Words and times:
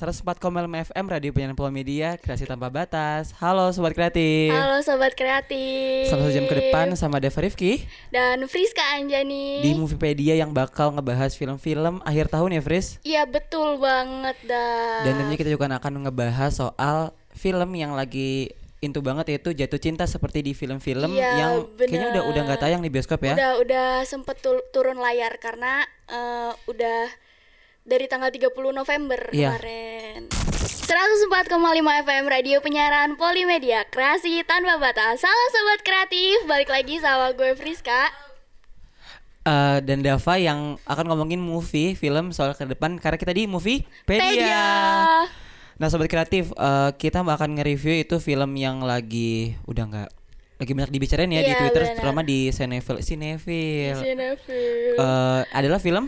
104,5 0.00 0.32
FM 0.96 1.06
Radio 1.12 1.28
Penyiaran 1.28 1.52
Pola 1.52 1.68
Media 1.68 2.16
Kreasi 2.16 2.48
Tanpa 2.48 2.72
Batas. 2.72 3.36
Halo 3.36 3.68
Sobat 3.68 3.92
Kreatif. 3.92 4.48
Halo 4.48 4.80
Sobat 4.80 5.12
Kreatif. 5.12 6.08
Satu 6.08 6.24
jam 6.32 6.48
ke 6.48 6.56
depan 6.56 6.88
sama 6.96 7.20
Deva 7.20 7.44
Rifki. 7.44 7.84
Dan 8.08 8.48
Friska 8.48 8.80
Anjani. 8.96 9.60
Di 9.60 9.76
Moviepedia 9.76 10.40
yang 10.40 10.56
bakal 10.56 10.96
ngebahas 10.96 11.36
film-film 11.36 12.00
akhir 12.00 12.32
tahun 12.32 12.56
ya 12.56 12.62
Fris? 12.64 12.96
Iya 13.04 13.28
betul 13.28 13.76
banget 13.76 14.40
dah 14.48 15.04
Dan 15.04 15.20
tentunya 15.20 15.36
kita 15.36 15.52
juga 15.52 15.68
akan 15.68 16.08
ngebahas 16.08 16.48
soal 16.48 17.12
film 17.36 17.76
yang 17.76 17.92
lagi 17.92 18.56
into 18.80 19.04
banget 19.04 19.36
yaitu 19.36 19.52
jatuh 19.52 19.76
cinta 19.76 20.08
seperti 20.08 20.40
di 20.40 20.56
film-film 20.56 21.12
Iya, 21.12 21.28
yang 21.36 21.52
kayaknya 21.76 22.08
udah 22.16 22.22
bener. 22.24 22.32
udah 22.32 22.42
nggak 22.48 22.60
tayang 22.64 22.80
di 22.80 22.88
bioskop 22.88 23.20
ya. 23.20 23.36
Udah 23.36 23.52
udah 23.60 23.88
sempet 24.08 24.40
turun 24.72 24.96
layar 24.96 25.36
karena 25.36 25.84
eh, 26.08 26.56
udah 26.72 27.28
dari 27.82 28.06
tanggal 28.06 28.28
30 28.28 28.50
November 28.70 29.20
Iya. 29.30 29.56
kemarin. 29.56 30.28
104,5 30.60 31.56
FM 32.02 32.24
Radio 32.26 32.58
Penyiaran 32.58 33.14
Polimedia 33.14 33.86
Kreasi 33.86 34.42
Tanpa 34.42 34.76
Batas. 34.76 35.18
Salam 35.18 35.48
Sobat 35.50 35.80
Kreatif 35.80 36.44
Balik 36.44 36.68
lagi 36.68 36.98
sama 36.98 37.30
gue 37.30 37.54
Friska. 37.54 38.10
Eh, 39.40 39.78
dan 39.80 40.02
Dava 40.02 40.34
yang 40.36 40.76
akan 40.84 41.04
ngomongin 41.06 41.38
movie 41.38 41.94
film 41.94 42.30
soal 42.30 42.52
ke 42.52 42.66
depan. 42.66 42.98
Karena 42.98 43.16
kita 43.16 43.30
di 43.30 43.46
movie 43.46 43.86
Pedia. 44.04 45.24
Nah 45.80 45.88
sobat 45.88 46.06
kreatif 46.06 46.52
eh, 46.52 46.90
kita 46.92 47.24
akan 47.24 47.56
nge-review 47.56 48.04
itu 48.04 48.20
film 48.20 48.52
yang 48.54 48.84
lagi 48.84 49.56
udah 49.64 49.84
nggak 49.86 50.10
lagi 50.60 50.72
banyak 50.76 50.92
dibicarain 50.92 51.32
ya 51.32 51.40
di 51.40 51.48
Iya, 51.48 51.56
Twitter 51.56 51.82
benar. 51.82 51.96
terutama 51.96 52.20
di 52.20 52.52
Cinefil 52.52 53.00
Cinefil. 53.00 53.96
Cinefil. 53.96 54.92
Eh, 54.92 55.40
adalah 55.48 55.80
film 55.80 56.04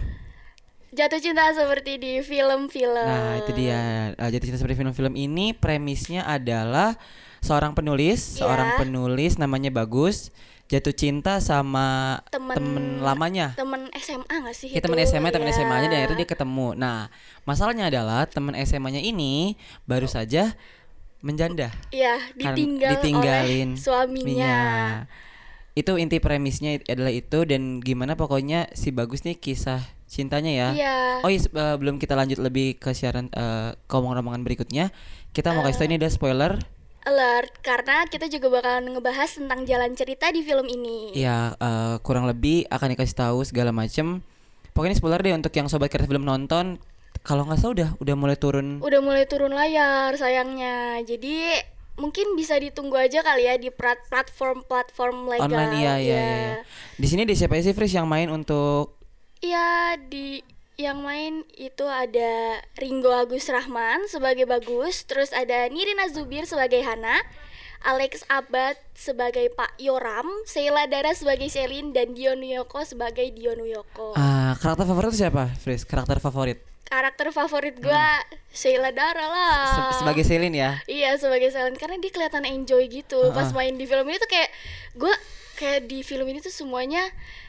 Jatuh 0.93 1.19
cinta 1.19 1.49
seperti 1.51 1.97
di 1.97 2.13
film-film 2.21 3.01
Nah 3.01 3.41
itu 3.41 3.51
dia 3.53 4.13
Eh, 4.13 4.29
Jatuh 4.29 4.45
Cinta 4.45 4.61
Seperti 4.61 4.77
Film-Film 4.77 5.15
ini 5.15 5.53
premisnya 5.53 6.23
adalah 6.23 7.01
Seorang 7.41 7.73
penulis 7.73 8.37
Iya. 8.37 8.45
Seorang 8.45 8.69
penulis 8.77 9.37
namanya 9.37 9.73
Bagus 9.73 10.29
Jatuh 10.69 10.93
cinta 10.93 11.37
sama 11.39 12.21
Temen- 12.29 12.55
temen 12.55 12.85
lamanya 13.01 13.53
Temen 13.53 13.89
SMA 13.95 14.37
gak 14.43 14.53
sih 14.53 14.69
Ya 14.69 14.79
itu? 14.79 14.85
temen 14.85 15.01
SMA, 15.01 15.29
temen 15.29 15.49
Iya. 15.49 15.57
SMA-nya 15.59 15.89
dan 15.89 15.99
akhirnya 15.99 16.19
dia 16.19 16.29
ketemu 16.29 16.69
Nah 16.75 17.09
masalahnya 17.43 17.89
adalah 17.89 18.25
temen 18.25 18.53
SMA-nya 18.55 19.01
ini 19.01 19.57
Baru 19.83 20.05
saja 20.05 20.53
menjanda 21.21 21.73
Iya, 21.89 22.21
Kan 22.37 22.53
ditinggal 22.53 22.91
ditinggalin 22.93 23.69
oleh 23.71 23.81
suaminya. 23.81 24.29
Iya. 24.29 24.61
Itu 25.73 25.97
inti 25.97 26.19
premisnya 26.19 26.85
adalah 26.85 27.09
itu 27.09 27.49
dan 27.49 27.79
gimana 27.79 28.13
pokoknya 28.13 28.69
si 28.73 28.91
Bagus 28.91 29.23
nih 29.23 29.35
kisah 29.35 29.81
cintanya 30.13 30.53
ya. 30.53 30.69
Iya. 30.77 30.97
Oh 31.25 31.33
iya 31.33 31.41
eh, 31.41 31.77
belum 31.81 31.97
kita 31.97 32.13
lanjut 32.13 32.37
lebih 32.37 32.77
ke 32.77 32.93
siaran 32.93 33.33
eh, 33.33 33.73
ke 33.73 33.95
omongan-omongan 33.97 34.45
berikutnya. 34.45 34.93
Kita 35.33 35.57
mau 35.57 35.65
kasih 35.65 35.81
tau 35.81 35.87
ini 35.89 35.97
ada 35.97 36.13
spoiler. 36.13 36.61
Alert, 37.03 37.59
karena 37.67 38.07
kita 38.07 38.31
juga 38.31 38.61
bakalan 38.61 38.95
ngebahas 38.95 39.35
tentang 39.35 39.67
jalan 39.67 39.91
cerita 39.97 40.29
di 40.29 40.45
film 40.45 40.69
ini. 40.69 41.17
Ya 41.17 41.57
eh, 41.57 41.97
kurang 42.05 42.29
lebih 42.29 42.69
akan 42.69 42.93
dikasih 42.93 43.17
tahu 43.17 43.41
segala 43.49 43.73
macem 43.73 44.21
Pokoknya 44.73 44.97
spoiler 44.97 45.21
deh 45.21 45.37
untuk 45.37 45.53
yang 45.53 45.69
sobat 45.69 45.93
kreatif 45.93 46.09
belum 46.09 46.25
nonton. 46.25 46.81
Kalau 47.23 47.45
nggak 47.45 47.61
salah 47.61 47.73
udah 47.77 47.89
udah 48.01 48.15
mulai 48.17 48.37
turun. 48.41 48.81
Udah 48.81 49.01
mulai 49.05 49.29
turun 49.29 49.53
layar 49.53 50.17
sayangnya. 50.17 51.05
Jadi 51.05 51.61
mungkin 52.01 52.35
bisa 52.35 52.57
ditunggu 52.57 52.97
aja 52.97 53.21
kali 53.21 53.47
ya 53.47 53.61
di 53.61 53.69
plat- 53.69 54.01
platform-platform 54.09 55.29
legal. 55.29 55.45
Online 55.45 55.73
iya 55.77 55.95
iya 56.01 56.01
iya. 56.01 56.21
iya. 56.25 56.55
Di 56.97 57.07
sini 57.07 57.29
di 57.29 57.37
siapa 57.37 57.61
sih 57.61 57.77
Fris 57.77 57.93
yang 57.93 58.09
main 58.09 58.33
untuk 58.33 58.97
Iya, 59.43 59.99
di 59.99 60.41
yang 60.79 61.03
main 61.03 61.43
itu 61.53 61.85
ada 61.85 62.33
Ringo 62.75 63.11
Agus 63.11 63.47
Rahman 63.47 64.07
sebagai 64.07 64.47
Bagus, 64.47 65.05
terus 65.05 65.31
ada 65.31 65.67
Nirina 65.69 66.09
Zubir 66.09 66.47
sebagai 66.47 66.81
Hana, 66.81 67.21
Alex 67.83 68.23
Abad 68.27 68.79
sebagai 68.95 69.51
Pak 69.53 69.77
Yoram, 69.77 70.27
Sheila 70.47 70.87
Dara 70.87 71.11
sebagai 71.13 71.51
Selin 71.51 71.91
dan 71.91 72.15
Dion 72.15 72.39
Yoko 72.39 72.87
sebagai 72.87 73.35
Dion 73.35 73.59
Yoko. 73.61 74.15
ah, 74.15 74.55
karakter 74.57 74.87
favorit 74.87 75.13
siapa 75.13 75.51
Fris? 75.59 75.83
Karakter 75.83 76.19
favorit 76.19 76.63
Karakter 76.83 77.33
favorit 77.33 77.81
gua 77.81 78.21
Sheila 78.53 78.93
Dara 78.93 79.25
lah. 79.25 79.59
Hmm. 79.65 79.77
Se- 79.91 80.05
sebagai 80.05 80.23
Selin 80.23 80.53
ya. 80.53 80.77
Iya 80.85 81.17
sebagai 81.17 81.49
Selin 81.49 81.73
karena 81.73 81.97
dia 81.97 82.13
kelihatan 82.13 82.45
enjoy 82.45 82.85
gitu 82.87 83.33
Ah, 83.33 83.35
pas 83.35 83.49
ah. 83.49 83.55
main 83.57 83.75
di 83.75 83.89
film 83.89 84.05
ini 84.07 84.21
tuh 84.21 84.29
kayak 84.29 84.53
gua 84.93 85.15
kayak 85.57 85.89
di 85.89 86.05
film 86.05 86.29
ini 86.29 86.39
tuh 86.39 86.53
semuanya 86.53 87.01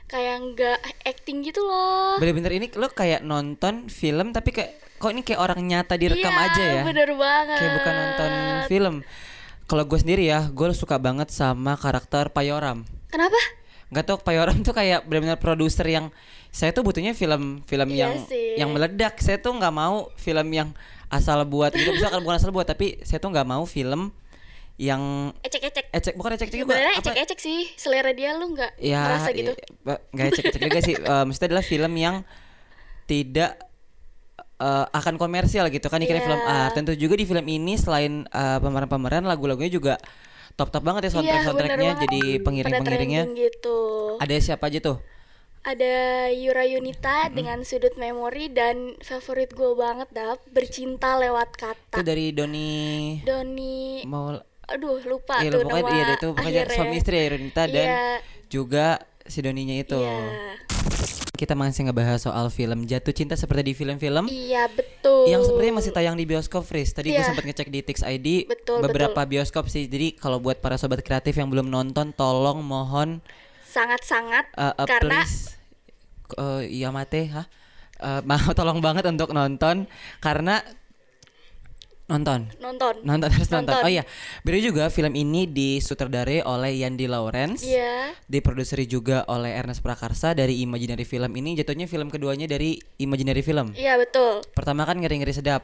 kayak 0.05 0.35
nggak 0.45 0.79
acting 1.03 1.41
gitu 1.41 1.61
loh. 1.61 2.17
Bener-bener 2.17 2.51
ini 2.53 2.67
lo 2.71 2.87
kayak 2.87 3.21
nonton 3.21 3.87
film 3.87 4.29
tapi 4.29 4.51
kayak 4.51 4.71
kok 4.95 5.09
ini 5.09 5.19
kayak 5.19 5.41
orang 5.41 5.59
nyata 5.59 5.95
direkam 5.95 6.31
Iya, 6.31 6.43
aja 6.45 6.63
ya. 6.63 6.83
bener 6.83 7.09
banget. 7.11 7.57
Kayak 7.57 7.71
bukan 7.75 7.93
nonton 7.93 8.31
film. 8.67 8.95
Kalau 9.63 9.83
gue 9.83 9.95
sendiri 9.97 10.23
ya, 10.27 10.47
gue 10.47 10.67
suka 10.71 10.95
banget 10.97 11.27
sama 11.27 11.73
karakter 11.73 12.29
Payoram. 12.29 12.83
Kenapa? 13.07 13.39
Gak 13.89 14.05
tau 14.05 14.17
Payoram 14.17 14.59
tuh 14.59 14.71
kayak 14.71 15.05
benar-benar 15.05 15.37
produser 15.37 15.85
yang 15.85 16.09
saya 16.49 16.69
tuh 16.69 16.81
butuhnya 16.81 17.13
film-film 17.13 17.89
Iya 17.89 17.99
yang 17.99 18.13
sih. 18.25 18.57
yang 18.57 18.69
meledak. 18.69 19.17
Saya 19.17 19.37
tuh 19.37 19.53
nggak 19.53 19.71
mau 19.71 20.09
film 20.15 20.47
yang 20.49 20.69
asal 21.07 21.41
buat 21.43 21.71
gitu. 21.71 21.89
Misalkan 21.91 22.21
bukan 22.21 22.37
asal 22.37 22.49
buat, 22.49 22.65
tapi 22.65 23.01
saya 23.01 23.17
tuh 23.17 23.29
nggak 23.29 23.45
mau 23.45 23.63
film 23.65 24.09
yang 24.75 25.29
Ecek-ecek. 25.39 25.85
ecek 25.89 26.13
bukan 26.13 26.33
ecek 26.33 26.49
juga 26.49 26.73
ecek-ecek 26.73 27.37
sih. 27.37 27.69
Selera 27.73 28.09
dia 28.09 28.33
lu 28.33 28.51
nggak 28.51 28.73
ya 28.77 29.01
merasa 29.03 29.29
gitu? 29.31 29.53
iya, 29.53 29.95
nggak 30.09 30.27
ecek-ecek 30.29 30.61
juga 30.61 30.79
sih 30.79 30.95
Eh, 31.05 31.23
maksudnya 31.23 31.47
adalah 31.49 31.63
film 31.63 31.93
yang 31.93 32.15
tidak 33.03 33.51
eh, 34.55 34.85
akan 34.89 35.15
komersial 35.15 35.69
gitu 35.69 35.87
kan 35.87 35.97
dikira 35.97 36.17
Iya. 36.17 36.25
film 36.25 36.41
art 36.41 36.73
tentu 36.73 36.93
juga 36.93 37.13
di 37.13 37.23
film 37.23 37.45
ini 37.45 37.73
selain 37.75 38.25
eh, 38.25 38.57
pemeran-pemeran 38.57 39.23
lagu-lagunya 39.23 39.69
juga 39.69 39.93
top-top 40.53 40.81
banget 40.81 41.01
ya 41.03 41.11
soundtrack 41.11 41.33
Iya, 41.35 41.45
soundtracknya 41.45 41.77
bener 41.77 41.93
banget. 41.93 42.03
jadi 42.03 42.21
pengiring-pengiringnya 42.39 43.23
gitu. 43.35 43.77
ada 44.17 44.33
siapa 44.37 44.67
aja 44.67 44.79
tuh 44.81 44.97
Ada 45.63 45.95
Yura 46.29 46.67
Yunita 46.67 47.31
dengan 47.31 47.63
sudut 47.63 47.95
memori 47.95 48.51
dan 48.51 48.99
favorit 48.99 49.47
gue 49.49 49.71
banget 49.73 50.11
dah 50.11 50.35
bercinta 50.49 51.15
lewat 51.15 51.49
itu 51.49 51.63
kata. 51.63 52.03
dari 52.03 52.29
Doni 52.29 53.23
Doni, 53.23 54.03
mau 54.03 54.35
aduh 54.65 54.99
lupa 55.03 55.43
iya 55.43 55.51
tuh 55.51 55.61
pokoknya 55.63 55.83
nama 55.83 55.91
iya 55.93 56.05
itu 56.15 56.27
pokoknya 56.31 56.61
akhirnya. 56.63 56.77
suami 56.77 56.95
istri 56.95 57.15
ya 57.15 57.27
Ronita 57.31 57.63
dan 57.67 57.87
Iya. 57.87 58.01
juga 58.47 58.85
si 59.23 59.39
Doninya 59.39 59.75
itu 59.75 59.99
Iya. 59.99 60.19
kita 61.33 61.53
masih 61.53 61.89
ngebahas 61.89 62.23
soal 62.23 62.47
film 62.47 62.85
jatuh 62.85 63.11
cinta 63.11 63.35
seperti 63.35 63.71
di 63.71 63.73
film-film 63.73 64.25
Iya 64.27 64.71
betul. 64.71 65.27
yang 65.27 65.43
sepertinya 65.43 65.83
masih 65.83 65.91
tayang 65.91 66.15
di 66.15 66.23
bioskop 66.23 66.63
Fris. 66.63 66.93
Tadi 66.93 67.11
gue 67.11 67.19
Iya. 67.19 67.27
sempat 67.27 67.43
ngecek 67.43 67.67
di 67.67 67.79
Tix 67.83 67.99
ID 67.99 68.47
Betul, 68.47 68.79
beberapa 68.79 69.19
bioskop 69.25 69.67
sih. 69.67 69.89
Jadi 69.89 70.15
kalau 70.15 70.39
buat 70.39 70.63
para 70.63 70.79
sobat 70.79 71.03
kreatif 71.03 71.35
yang 71.35 71.51
belum 71.51 71.67
nonton, 71.67 72.15
tolong 72.15 72.63
mohon 72.63 73.19
sangat-sangat 73.67 74.53
uh, 74.55 74.71
uh, 74.77 74.85
karena 74.85 75.25
please 75.25 75.57
uh, 76.37 76.61
iya 76.61 76.93
mate, 76.93 77.27
ha? 77.33 77.43
Uh, 77.99 78.21
mau 78.29 78.53
tolong 78.53 78.79
banget 78.79 79.03
untuk 79.09 79.33
nonton 79.33 79.89
karena 80.21 80.61
nonton. 82.05 82.51
nonton. 82.59 82.95
Nonton 83.01 83.29
harus 83.29 83.47
nonton. 83.47 83.73
Nonton. 83.73 83.83
Oh 83.83 83.89
iya, 83.89 84.03
beda 84.41 84.59
juga 84.59 84.83
film 84.87 85.13
ini 85.13 85.47
disutradarai 85.47 86.43
oleh 86.43 86.83
Yandi 86.83 87.07
Lawrence. 87.07 87.63
Iya. 87.63 88.11
Diproduseri 88.25 88.83
juga 88.85 89.23
oleh 89.25 89.53
Ernest 89.53 89.79
Prakarsa 89.79 90.31
dari 90.31 90.59
Imaginary 90.59 91.03
Film 91.03 91.31
ini 91.33 91.55
jatuhnya 91.55 91.85
film 91.85 92.07
keduanya 92.07 92.45
dari 92.45 92.75
Imaginary 92.97 93.39
Film. 93.39 93.71
Iya 93.73 93.95
betul. 93.95 94.43
Pertama 94.51 94.83
kan 94.83 94.99
ngeri-ngeri 94.99 95.31
sedap. 95.31 95.63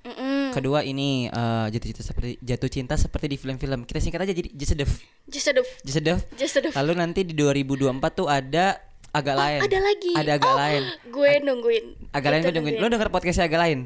Mm-mm. 0.00 0.48
Kedua 0.50 0.80
ini 0.80 1.28
eh, 1.28 1.66
jatuh 1.68 1.92
cinta 1.92 2.02
seperti 2.02 2.30
jatuh 2.40 2.70
cinta 2.72 2.94
seperti 2.96 3.26
di 3.28 3.36
film-film. 3.36 3.84
Kita 3.84 4.00
singkat 4.00 4.24
aja 4.24 4.32
jadi 4.32 4.48
Jesedef. 4.50 4.90
Jesedef. 5.28 6.18
Just 6.34 6.56
aduh. 6.56 6.72
Lalu 6.72 6.92
nanti 6.96 7.20
di 7.22 7.36
2024 7.36 8.00
tuh 8.10 8.26
ada 8.26 8.80
agak 9.12 9.34
Oh, 9.36 9.40
lain. 9.44 9.60
ada 9.60 9.78
lagi. 9.78 10.12
Ada 10.16 10.30
agak 10.34 10.50
Oh, 10.50 10.56
lain. 10.56 10.82
Gue 11.12 11.30
nungguin. 11.44 11.84
Agak 12.10 12.28
lain 12.32 12.42
gue 12.42 12.54
nungguin. 12.56 12.76
Lo 12.80 12.88
denger 12.88 13.10
podcastnya 13.12 13.46
agak 13.46 13.60
lain? 13.60 13.78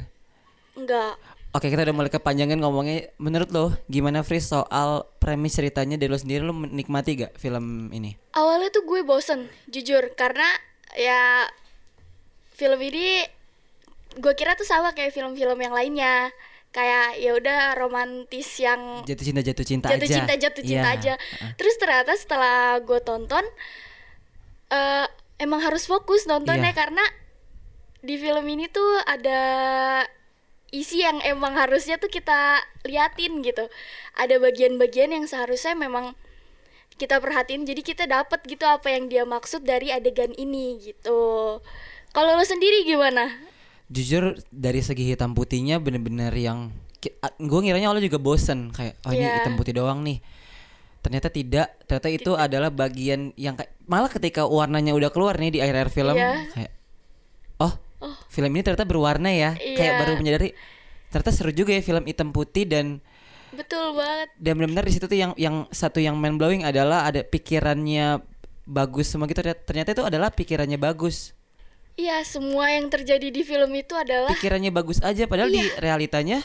Enggak. 0.74 1.14
Oke 1.54 1.70
kita 1.70 1.87
udah 1.87 1.94
mulai 1.94 2.10
kepanjangan 2.10 2.58
ngomongnya 2.58 3.14
Menurut 3.23 3.49
lo 3.55 3.70
gimana 3.87 4.26
Fris 4.26 4.50
soal 4.50 5.06
premis 5.23 5.55
ceritanya 5.55 5.94
dari 5.94 6.11
lo 6.11 6.19
sendiri 6.19 6.43
Lo 6.43 6.50
menikmati 6.50 7.14
gak 7.14 7.38
film 7.38 7.94
ini? 7.94 8.19
Awalnya 8.34 8.75
tuh 8.75 8.82
gue 8.82 9.06
bosen, 9.06 9.46
jujur, 9.70 10.11
karena 10.19 10.44
ya 10.99 11.46
film 12.50 12.82
ini 12.82 13.23
gue 14.19 14.34
kira 14.34 14.55
tuh 14.55 14.67
sama 14.67 14.90
kayak 14.90 15.14
film-film 15.14 15.55
yang 15.55 15.70
lainnya, 15.70 16.34
kayak 16.70 17.19
ya 17.19 17.34
udah 17.34 17.78
romantis 17.78 18.58
yang 18.58 19.02
Jatuh 19.06 19.23
cinta 19.26 19.43
jatuh 19.43 19.67
cinta 19.67 19.87
jatuh 19.90 20.06
aja 20.06 20.17
cinta 20.19 20.34
jatuh 20.34 20.62
cinta 20.62 20.88
Iya. 20.90 20.99
aja. 20.99 21.14
Terus 21.55 21.75
ternyata 21.78 22.12
setelah 22.14 22.82
gue 22.82 22.99
tonton, 23.02 23.43
eh 24.70 25.06
emang 25.38 25.62
harus 25.62 25.87
fokus 25.87 26.26
nontonnya 26.26 26.70
Iya. 26.70 26.78
karena 26.78 27.05
di 28.02 28.19
film 28.19 28.46
ini 28.46 28.67
tuh 28.67 28.99
ada 29.06 29.40
isi 30.75 31.06
yang 31.06 31.23
emang 31.23 31.55
harusnya 31.55 31.97
tuh 31.97 32.11
kita 32.11 32.59
liatin 32.82 33.38
gitu. 33.41 33.71
Ada 34.19 34.43
bagian-bagian 34.43 35.15
yang 35.15 35.25
seharusnya 35.25 35.79
memang 35.79 36.19
kita 36.94 37.19
perhatiin 37.19 37.62
jadi 37.62 37.82
kita 37.82 38.05
dapat 38.06 38.43
gitu 38.44 38.67
apa 38.67 38.91
yang 38.91 39.06
dia 39.06 39.23
maksud 39.23 39.62
dari 39.62 39.91
adegan 39.91 40.35
ini 40.35 40.82
gitu. 40.82 41.59
Kalau 42.11 42.31
lo 42.35 42.43
sendiri 42.43 42.82
gimana? 42.85 43.31
jujur 43.85 44.41
dari 44.49 44.81
segi 44.81 45.05
hitam 45.05 45.37
putihnya 45.37 45.76
bener-bener 45.76 46.32
yang 46.32 46.73
gue 47.37 47.61
ngiranya 47.61 47.93
awalnya 47.93 48.09
juga 48.09 48.17
bosen 48.17 48.73
kayak 48.73 48.97
oh 49.05 49.12
ini 49.12 49.29
Iya. 49.29 49.44
hitam 49.44 49.61
putih 49.61 49.76
doang 49.76 50.00
nih 50.00 50.25
ternyata 51.05 51.29
tidak 51.29 51.69
ternyata 51.85 52.09
itu 52.09 52.32
adalah 52.32 52.73
bagian 52.73 53.37
yang 53.37 53.61
kayak 53.61 53.76
malah 53.85 54.09
ketika 54.09 54.49
warnanya 54.49 54.97
udah 54.97 55.12
keluar 55.12 55.37
nih 55.37 55.53
di 55.53 55.61
akhir-akhir 55.61 55.93
film 55.93 56.17
Iya. 56.17 56.32
kayak 56.56 56.73
film 58.34 58.50
ini 58.50 58.60
ternyata 58.60 58.82
berwarna 58.82 59.31
ya 59.31 59.54
kayak 59.54 59.78
Iya. 59.78 59.98
baru 60.02 60.12
menyadari 60.16 60.50
ternyata 61.08 61.31
seru 61.31 61.50
juga 61.50 61.70
ya 61.70 61.81
film 61.81 62.02
hitam 62.02 62.28
putih 62.28 62.66
dan 62.66 62.98
Betul 63.50 63.94
banget. 63.94 64.28
dan 64.34 64.52
benar-benar 64.52 64.82
di 64.82 64.92
situ 64.92 65.06
tuh 65.06 65.14
yang 65.14 65.31
yang 65.36 65.70
satu 65.70 66.02
yang 66.02 66.19
mind 66.19 66.34
blowing 66.34 66.62
adalah 66.62 67.06
ada 67.06 67.22
pikirannya 67.22 68.19
bagus 68.64 69.06
semua 69.06 69.25
gitu 69.25 69.38
ternyata, 69.38 69.92
itu 69.92 70.02
adalah 70.02 70.28
pikirannya 70.28 70.75
bagus. 70.75 71.36
Iya, 71.94 72.25
semua 72.25 72.66
yang 72.69 72.88
terjadi 72.88 73.28
di 73.28 73.44
film 73.44 73.70
itu 73.70 73.94
adalah 73.94 74.26
pikirannya 74.26 74.75
bagus 74.75 74.98
aja 74.98 75.25
padahal 75.25 75.46
di 75.48 75.62
realitanya 75.78 76.42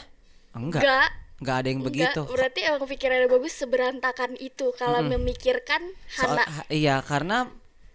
enggak. 0.52 0.86
Enggak. 0.86 1.08
Enggak 1.40 1.56
ada 1.56 1.68
yang 1.68 1.80
begitu. 1.80 2.20
Enggak, 2.22 2.30
berarti 2.30 2.60
emang 2.62 2.84
pikirannya 2.86 3.26
bagus 3.26 3.52
seberantakan 3.56 4.30
itu. 4.36 4.70
Kalau 4.76 5.00
memikirkan 5.02 5.82
Soal- 6.06 6.38
Hana. 6.38 6.44
ha- 6.46 6.68
iya 6.68 7.00
karena 7.00 7.50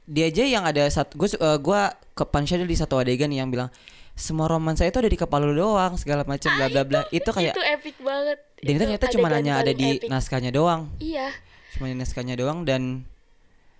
dia 0.06 0.30
aja 0.30 0.44
yang 0.46 0.63
ada 0.63 0.86
satu 0.86 1.18
gue 1.18 1.30
gua 1.60 1.90
ke 2.13 2.24
Pansha 2.24 2.56
di 2.56 2.78
satu 2.78 2.98
adegan 2.98 3.30
yang 3.30 3.50
bilang 3.50 3.74
semua 4.16 4.48
romansa 4.48 4.86
itu 4.86 4.96
ada 4.96 5.10
di 5.10 5.19
kepala 5.19 5.44
lu 5.44 5.57
doang 5.57 6.00
segala 6.00 6.24
macam 6.24 6.48
bla 6.56 6.72
bla 6.72 6.84
bla. 6.84 7.02
itu 7.12 7.28
kayak 7.28 7.52
Ah, 7.52 7.57
itu 7.57 7.63
epic 7.68 7.96
banget. 8.00 8.38
dan 8.56 8.72
itu 8.72 8.80
ternyata 8.80 9.06
cuma 9.12 9.28
hanya 9.28 9.54
ada 9.60 9.74
di 9.75 10.00
epic. 10.00 10.07
naskahnya 10.07 10.56
doang. 10.56 10.88
Iya, 10.98 11.28
cuma 11.75 11.92
di 11.92 11.96
naskahnya 11.96 12.40
doang 12.40 12.63
dan 12.63 13.04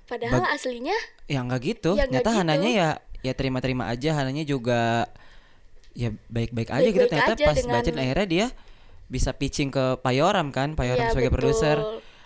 padahal 0.06 0.44
aslinya 0.52 0.98
ya 1.26 1.40
nggak 1.40 1.62
gitu. 1.64 1.96
Ya, 1.96 2.04
ternyata 2.04 2.30
gitu. 2.30 2.40
Hananya 2.42 2.70
ya 2.70 2.90
ya 3.24 3.32
terima-terima 3.32 3.88
aja. 3.88 4.12
Hananya 4.12 4.44
juga 4.44 5.08
ya 5.96 6.12
baik-baik 6.28 6.68
aja 6.68 6.90
gitu. 6.92 7.08
Ternyata 7.08 7.34
aja 7.34 7.46
pas 7.48 7.56
dengan- 7.56 7.80
bacain 7.80 7.96
akhirnya 7.96 8.28
dia 8.28 8.46
bisa 9.08 9.32
pitching 9.32 9.72
ke 9.72 10.02
Payoram 10.04 10.52
kan 10.52 10.76
Payoram 10.76 11.08
Iya, 11.08 11.12
sebagai 11.16 11.32
produser. 11.32 11.80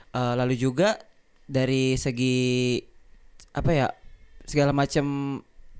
Eh, 0.10 0.34
lalu 0.34 0.57
juga 0.57 0.98
dari 1.45 1.94
segi 1.94 2.81
apa 3.51 3.72
ya 3.72 3.88
segala 4.46 4.72
macam 4.72 5.06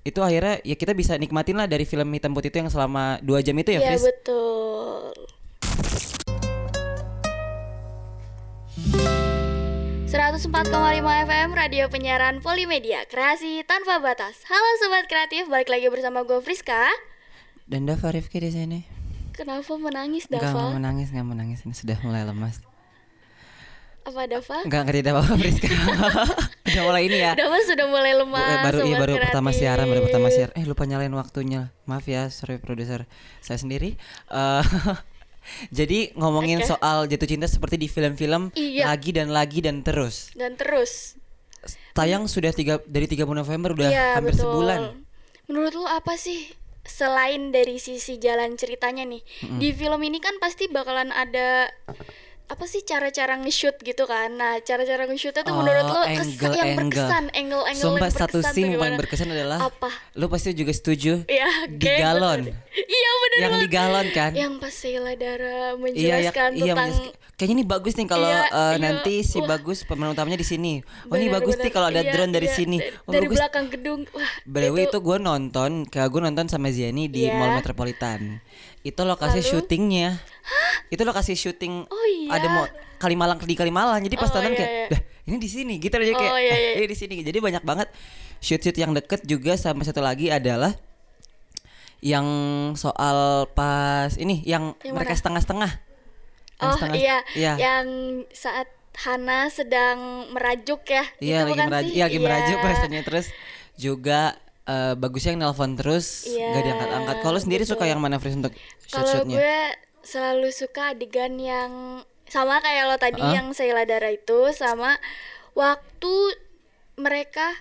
itu 0.02 0.20
akhirnya 0.20 0.58
ya 0.64 0.74
kita 0.74 0.92
bisa 0.92 1.14
nikmatin 1.16 1.54
lah 1.54 1.66
dari 1.66 1.84
film 1.84 2.10
hitam 2.10 2.34
putih 2.34 2.50
itu 2.50 2.58
yang 2.58 2.72
selama 2.72 3.22
dua 3.22 3.40
jam 3.40 3.54
itu 3.56 3.70
ya 3.72 3.80
Iya 3.80 3.90
Fris 3.92 4.04
betul. 4.06 5.14
104,5 10.06 10.50
FM 11.00 11.50
Radio 11.52 11.86
Penyiaran 11.88 12.40
Polimedia 12.40 13.06
Kreasi 13.06 13.62
tanpa 13.64 14.00
batas. 14.00 14.42
Halo 14.44 14.70
sobat 14.80 15.06
kreatif, 15.06 15.46
balik 15.48 15.68
lagi 15.68 15.86
bersama 15.88 16.24
gue 16.24 16.40
Friska. 16.40 16.90
dan 17.64 17.86
Dava 17.86 18.10
Rifki 18.10 18.40
di 18.40 18.50
sini 18.50 18.80
Kenapa 19.32 19.78
menangis 19.78 20.26
Dava? 20.26 20.74
menangis 20.74 21.14
nggak 21.14 21.22
menangis 21.24 21.62
ini 21.64 21.72
sudah 21.72 22.02
mulai 22.02 22.26
lemas 22.26 22.66
Apa 24.02 24.26
Dava? 24.26 24.66
nggak 24.66 24.82
ngerti 24.84 25.02
apa 25.08 25.22
Friska 25.32 25.70
udah 26.72 26.84
mulai 26.84 27.04
ini 27.04 27.18
ya 27.20 27.32
Dava 27.34 27.58
sudah 27.62 27.86
mulai 27.86 28.12
Bu- 28.12 28.20
lemas. 28.24 28.46
eh, 28.46 28.60
baru 28.62 28.78
iya 28.84 28.96
baru 28.98 29.14
pertama 29.20 29.50
kreatif. 29.50 29.62
siaran 29.62 29.86
baru 29.86 30.02
pertama 30.04 30.28
siaran 30.30 30.54
eh 30.54 30.64
lupa 30.64 30.84
nyalain 30.84 31.12
waktunya 31.12 31.62
maaf 31.84 32.06
ya 32.06 32.28
sorry 32.28 32.58
produser 32.58 33.06
saya 33.40 33.58
sendiri 33.58 33.98
Eh, 34.28 34.64
jadi 35.72 36.14
ngomongin 36.14 36.60
Oke. 36.60 36.70
soal 36.70 37.06
jatuh 37.06 37.26
cinta 37.26 37.46
seperti 37.46 37.76
di 37.76 37.88
film-film 37.88 38.54
Iya. 38.54 38.86
lagi 38.88 39.10
dan 39.12 39.30
lagi 39.30 39.60
dan 39.60 39.82
terus 39.82 40.30
Dan 40.32 40.54
terus. 40.56 41.18
tayang 41.92 42.26
sudah 42.26 42.50
tiga 42.50 42.80
dari 42.84 43.06
30 43.06 43.26
November 43.28 43.74
udah 43.74 43.90
Iya 43.90 44.08
hampir 44.16 44.32
betul. 44.32 44.46
sebulan 44.46 44.82
Menurut 45.46 45.74
lu 45.74 45.84
apa 45.84 46.14
sih 46.14 46.46
selain 46.82 47.50
dari 47.50 47.78
sisi 47.78 48.18
jalan 48.18 48.54
ceritanya 48.56 49.04
nih 49.04 49.22
di 49.58 49.70
film 49.72 50.00
ini 50.00 50.18
kan 50.18 50.38
pasti 50.38 50.66
bakalan 50.66 51.10
ada 51.12 51.70
apa 52.50 52.66
sih 52.66 52.82
cara-cara 52.82 53.38
nge-shoot 53.38 53.78
gitu 53.78 54.04
kan 54.04 54.34
nah 54.34 54.58
cara-cara 54.60 55.06
nge-shootnya 55.06 55.46
tuh 55.46 55.54
menurut 55.54 55.86
Oh, 55.86 55.94
lo 55.96 56.02
kes- 56.04 56.34
yang 56.52 56.74
berkesan 56.76 57.30
angle-angle 57.32 57.78
Sumpah 57.80 58.02
yang 58.02 58.18
satu 58.18 58.26
berkesan 58.26 58.34
tuh 58.34 58.42
scene 58.52 58.66
yang 58.68 58.82
paling 58.82 58.98
berkesan 58.98 59.28
adalah 59.30 59.58
apa 59.64 59.90
lu 60.14 60.26
pasti 60.28 60.50
juga 60.52 60.74
setuju 60.74 61.14
ya 61.24 61.46
di 61.70 61.86
galon 61.88 62.50
iya 62.74 63.12
bener 63.16 63.38
yang 63.38 63.52
banget 63.52 63.62
di 63.62 63.70
galon 63.70 64.08
kan 64.10 64.32
yang 64.34 64.54
pas 64.58 64.74
Sheila 64.74 65.12
iya 65.12 65.16
Dara 65.16 65.46
ya, 65.46 65.68
menjelaskan 65.78 66.50
iya 66.52 66.74
tentang 66.74 66.90
menjelaskan. 66.90 67.38
kayaknya 67.38 67.56
ini 67.56 67.66
bagus 67.66 67.94
nih 67.96 68.08
kalau 68.10 68.28
Iya, 68.28 68.42
eh, 68.42 68.50
iya. 68.50 68.76
nanti 68.78 69.16
si 69.22 69.38
Wah. 69.38 69.48
bagus 69.48 69.78
pemeran 69.84 70.12
utamanya 70.12 70.36
di 70.36 70.44
sini 70.44 70.74
oh 71.06 71.14
ini 71.14 71.30
bener, 71.30 71.38
bagus 71.40 71.54
nih 71.54 71.62
bener. 71.62 71.72
kalau 71.72 71.88
ada 71.88 72.02
Iya, 72.02 72.12
drone 72.12 72.34
dari 72.34 72.48
iya. 72.48 72.58
sini 72.58 72.78
oh, 72.82 73.12
dari 73.14 73.26
bagus 73.26 73.38
belakang 73.38 73.66
gedung 73.70 74.02
wah 74.10 74.32
way 74.70 74.84
itu 74.84 74.98
gue 75.00 75.18
nonton, 75.18 75.72
kayak 75.86 76.10
gue 76.10 76.22
nonton 76.22 76.46
sama 76.48 76.68
Ziani 76.70 77.06
di 77.06 77.26
Iya. 77.26 77.36
Mall 77.36 77.54
Metropolitan. 77.54 78.42
Itu 78.80 79.04
lokasi 79.04 79.44
Lalu? 79.44 79.52
Syutingnya. 80.50 80.90
Itu 80.90 81.02
lokasi 81.04 81.32
syuting. 81.34 81.74
Oh 81.86 82.06
iya. 82.08 82.30
Ada 82.34 82.48
mau 82.50 82.66
Kalimalang 82.98 83.38
di 83.40 83.54
Kalimalang. 83.54 84.02
Jadi 84.02 84.16
pas 84.16 84.28
Oh, 84.28 84.34
tonton 84.34 84.52
iya, 84.52 84.60
kayak, 84.60 84.72
iya. 84.90 85.00
ini 85.26 85.38
di 85.38 85.48
sini. 85.48 85.74
Gitu 85.78 85.94
aja 85.94 86.12
kayak, 86.12 86.32
Oh, 86.32 86.38
iya, 86.38 86.52
"Eh, 86.52 86.60
iya. 86.60 86.72
ini 86.80 86.86
di 86.86 86.98
sini. 86.98 87.16
Jadi 87.22 87.38
banyak 87.38 87.64
banget 87.64 87.88
shoot-shoot 88.40 88.76
yang 88.76 88.92
deket 88.92 89.24
juga 89.24 89.56
sama 89.56 89.82
satu 89.82 90.00
lagi 90.00 90.28
adalah 90.28 90.76
yang 92.00 92.26
soal 92.76 93.44
pas 93.50 94.16
ini 94.16 94.40
yang, 94.44 94.76
Yang 94.80 94.94
mereka 94.94 95.14
setengah-setengah. 95.14 95.72
Yang 96.56 96.66
Oh 96.66 96.76
setengah- 96.76 96.98
iya, 96.98 97.18
Iya. 97.34 97.54
yang 97.56 97.86
saat 98.30 98.68
Hana 99.00 99.48
sedang 99.48 100.28
merajuk 100.30 100.84
ya. 100.86 101.08
Iya 101.20 101.38
Itu 101.42 101.56
lagi 101.56 101.60
merajuk, 101.66 101.94
iya 101.94 102.04
lagi 102.04 102.20
merajuk 102.20 102.58
Iya. 102.58 102.68
rasanya 102.68 103.02
terus 103.02 103.26
juga 103.76 104.36
eh, 104.66 104.94
bagusnya 104.94 105.34
yang 105.34 105.42
nelpon 105.42 105.74
terus 105.74 106.28
Iya, 106.28 106.52
gak 106.52 106.62
diangkat-angkat. 106.62 107.16
Kalau 107.22 107.40
sendiri 107.40 107.64
suka 107.64 107.80
betul. 107.80 107.90
yang 107.90 108.00
mana 108.00 108.20
Fris 108.20 108.36
untuk 108.36 108.52
Kalau 108.86 109.02
shoot-shootnya? 109.02 109.34
gue 109.34 109.56
selalu 110.02 110.50
suka 110.50 110.92
adegan 110.92 111.36
yang 111.36 111.72
sama 112.26 112.60
kayak 112.60 112.86
lo 112.86 112.96
tadi 112.96 113.20
Hah? 113.20 113.34
yang 113.34 113.48
Sheila 113.52 113.84
Dara 113.84 114.10
itu 114.10 114.52
sama 114.52 114.96
waktu 115.52 116.14
mereka 116.96 117.56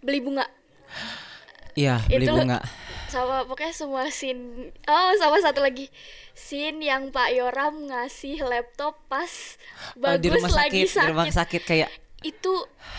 beli 0.00 0.18
bunga. 0.18 0.46
Iya 1.72 2.02
beli 2.04 2.26
Itu 2.26 2.34
bunga. 2.34 2.58
Sama 3.06 3.42
pokoknya 3.42 3.72
semua 3.72 4.06
scene 4.08 4.70
Oh, 4.84 5.10
sama 5.16 5.38
satu 5.38 5.60
lagi. 5.60 5.90
Scene 6.32 6.80
yang 6.80 7.10
Pak 7.10 7.30
Yoram 7.30 7.86
ngasih 7.86 8.42
laptop 8.42 8.98
pas 9.06 9.58
Oh, 9.94 10.14
bagus 10.14 10.20
di 10.20 10.28
rumah 10.30 10.50
lagi 10.56 10.80
sakit, 10.82 10.94
di 10.96 11.08
rumah 11.08 11.26
sakit. 11.26 11.36
sakit 11.36 11.62
kayak 11.64 11.90
Itu 12.20 12.52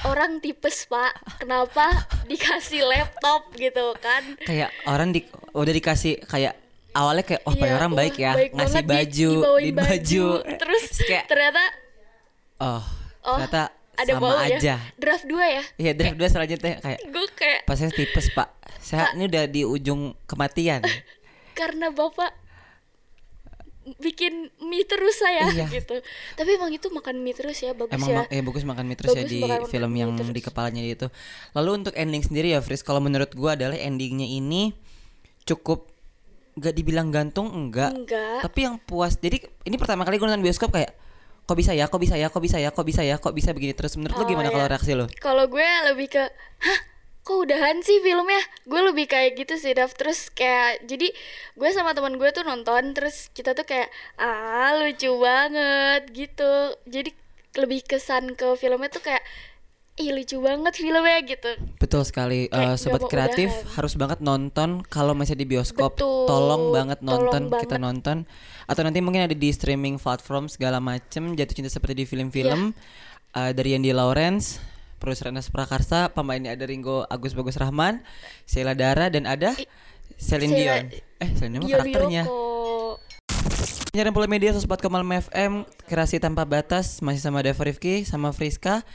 orang 0.03 0.39
tipes, 0.39 0.85
Pak. 0.85 1.13
Kenapa 1.37 1.91
dikasih 2.29 2.81
laptop 2.83 3.51
gitu 3.53 3.93
kan? 3.97 4.35
kayak 4.41 4.71
orang 4.83 5.11
di 5.11 5.21
udah 5.51 5.69
dikasih 5.69 6.23
kayak 6.23 6.55
awalnya 6.91 7.23
kayak 7.23 7.41
oh 7.43 7.53
Iya, 7.53 7.65
Yoram 7.69 7.91
baik 7.91 8.15
ya 8.15 8.31
baik 8.33 8.51
ngasih 8.53 8.79
di- 8.79 8.89
baju 8.89 9.31
di 9.57 9.71
baju. 9.71 10.25
terus 10.55 10.83
kayak 11.01 11.25
ternyata 11.25 11.63
oh, 12.59 12.83
oh 13.23 13.37
ternyata 13.37 13.63
ada 13.93 14.11
sama 14.13 14.29
aja 14.39 14.57
ya? 14.57 14.77
draft 14.95 15.25
2 15.25 15.35
ya? 15.37 15.63
Iya 15.77 15.91
draft 15.93 16.17
dua 16.17 16.27
selanjutnya 16.27 16.73
kayak 16.79 16.99
gue 17.05 17.25
kayak 17.33 17.59
pas 17.63 17.75
saya 17.75 17.91
tipes 17.91 18.27
Pak. 18.31 18.49
Saya 18.81 19.13
ini 19.13 19.27
udah 19.27 19.43
di 19.45 19.61
ujung 19.61 20.17
kematian. 20.25 20.81
Karena 21.53 21.93
bapak 21.93 22.33
bikin 23.97 24.49
mie 24.59 24.85
terus 24.85 25.17
saya 25.17 25.45
Iya. 25.47 25.65
gitu. 25.67 26.01
Tapi 26.33 26.49
emang 26.51 26.69
itu 26.69 26.87
makan 26.87 27.17
mie 27.19 27.33
terus 27.33 27.57
ya 27.59 27.73
bagus 27.73 27.93
Emang 27.93 28.09
ya. 28.09 28.21
eh, 28.27 28.41
bagus 28.41 28.63
makan 28.63 28.85
mie 28.85 28.95
terus 28.95 29.11
ya 29.11 29.21
Bagus 29.21 29.29
di 29.29 29.39
makan 29.39 29.61
film 29.67 29.91
yang 29.93 30.09
terus. 30.15 30.29
di 30.31 30.41
kepalanya 30.41 30.81
itu. 30.81 31.07
Lalu 31.51 31.69
untuk 31.75 31.93
ending 31.93 32.23
sendiri 32.23 32.47
ya 32.49 32.59
Fris, 32.59 32.81
kalau 32.81 32.97
menurut 32.99 33.29
gua 33.31 33.53
adalah 33.53 33.75
endingnya 33.75 34.25
ini 34.25 34.73
cukup 35.43 35.90
gak 36.59 36.73
dibilang 36.75 37.09
gantung 37.09 37.47
enggak, 37.47 37.95
enggak 37.95 38.43
tapi 38.43 38.67
yang 38.67 38.75
puas. 38.81 39.15
Jadi 39.15 39.43
ini 39.63 39.75
pertama 39.79 40.03
kali 40.03 40.19
gue 40.19 40.27
nonton 40.27 40.43
bioskop 40.43 40.71
kayak 40.71 40.91
kok 41.47 41.57
bisa 41.57 41.71
ya, 41.75 41.87
kok 41.87 41.99
bisa 41.99 42.15
ya, 42.15 42.27
kok 42.31 42.39
bisa 42.43 42.57
ya, 42.59 42.69
kok 42.71 42.85
bisa 42.85 43.01
ya, 43.03 43.15
kok 43.19 43.33
bisa 43.35 43.49
begini 43.51 43.73
terus. 43.75 43.95
Menurut 43.99 44.19
Oh, 44.19 44.27
gimana 44.27 44.47
iya. 44.47 44.55
kalau 44.55 44.67
reaksi 44.71 44.91
lu? 44.95 45.05
kalau 45.19 45.45
gue 45.47 45.67
lebih 45.91 46.07
ke 46.11 46.23
hah 46.63 46.79
kok 47.21 47.37
udahan 47.37 47.85
sih 47.85 48.01
filmnya 48.01 48.41
gue 48.65 48.81
lebih 48.81 49.05
kayak 49.05 49.37
gitu 49.37 49.53
sih 49.53 49.77
Daf 49.77 49.93
terus 49.93 50.33
kayak 50.33 50.89
jadi 50.89 51.13
gue 51.53 51.69
sama 51.69 51.93
teman 51.93 52.17
gue 52.17 52.29
tuh 52.33 52.41
nonton 52.41 52.97
terus 52.97 53.29
kita 53.29 53.53
tuh 53.53 53.61
kayak 53.61 53.93
ah 54.17 54.73
lucu 54.81 55.13
banget 55.21 56.09
gitu 56.17 56.73
jadi 56.89 57.13
lebih 57.61 57.85
kesan 57.85 58.33
ke 58.33 58.57
filmnya 58.57 58.89
tuh 58.89 59.05
kayak 59.05 59.21
ih 59.93 60.09
lucu 60.09 60.39
banget 60.39 60.73
filmnya 60.73 61.19
gitu 61.21 61.51
Betul 61.75 62.01
sekali, 62.01 62.47
Kayak 62.47 62.63
Eh, 62.65 62.75
sobat 62.75 63.01
kreatif 63.05 63.49
udahan. 63.49 63.71
harus 63.75 63.93
banget 63.93 64.19
nonton 64.19 64.69
kalau 64.83 65.11
masih 65.11 65.33
di 65.33 65.43
bioskop. 65.43 65.93
Betul, 65.93 66.25
Tolong 66.25 66.71
banget 66.71 66.99
tolong 66.99 67.27
nonton, 67.27 67.41
kita 67.57 67.75
banget. 67.75 67.79
nonton. 67.81 68.17
Atau 68.65 68.81
nanti 68.81 68.99
mungkin 68.99 69.21
ada 69.21 69.33
di 69.33 69.49
streaming 69.49 69.95
platform 69.95 70.47
segala 70.47 70.79
macem. 70.79 71.33
Jatuh 71.33 71.53
cinta 71.53 71.67
seperti 71.67 71.93
di 71.93 72.05
film-film 72.05 72.71
Iya. 72.71 73.39
Eh, 73.41 73.51
dari 73.51 73.71
Yandi 73.71 73.91
Lawrence, 73.91 74.59
produser 74.97 75.29
Anas 75.29 75.47
Prakarsa, 75.47 76.07
pemainnya 76.09 76.51
ada 76.51 76.63
Ringo 76.63 77.03
Agus 77.05 77.31
Bagus 77.31 77.55
Rahman, 77.55 77.99
Sheila 78.43 78.71
Dara 78.73 79.07
dan 79.07 79.23
ada 79.23 79.55
Celine 80.13 80.51
Sheila- 80.51 80.83
Dion. 80.83 80.85
Eh, 81.17 81.29
Celine 81.33 81.55
Dion 81.57 81.67
karakternya. 81.73 82.23
Penyiaran 83.87 84.11
Pola 84.11 84.23
Media 84.25 84.51
104,5 84.51 84.87
FM, 85.21 85.53
kreasi 85.83 86.15
tanpa 86.17 86.43
batas 86.43 86.99
masih 86.99 87.19
sama 87.19 87.39
Deva 87.39 87.59
Rifki 87.61 88.03
sama 88.03 88.31
Friska 88.31 88.87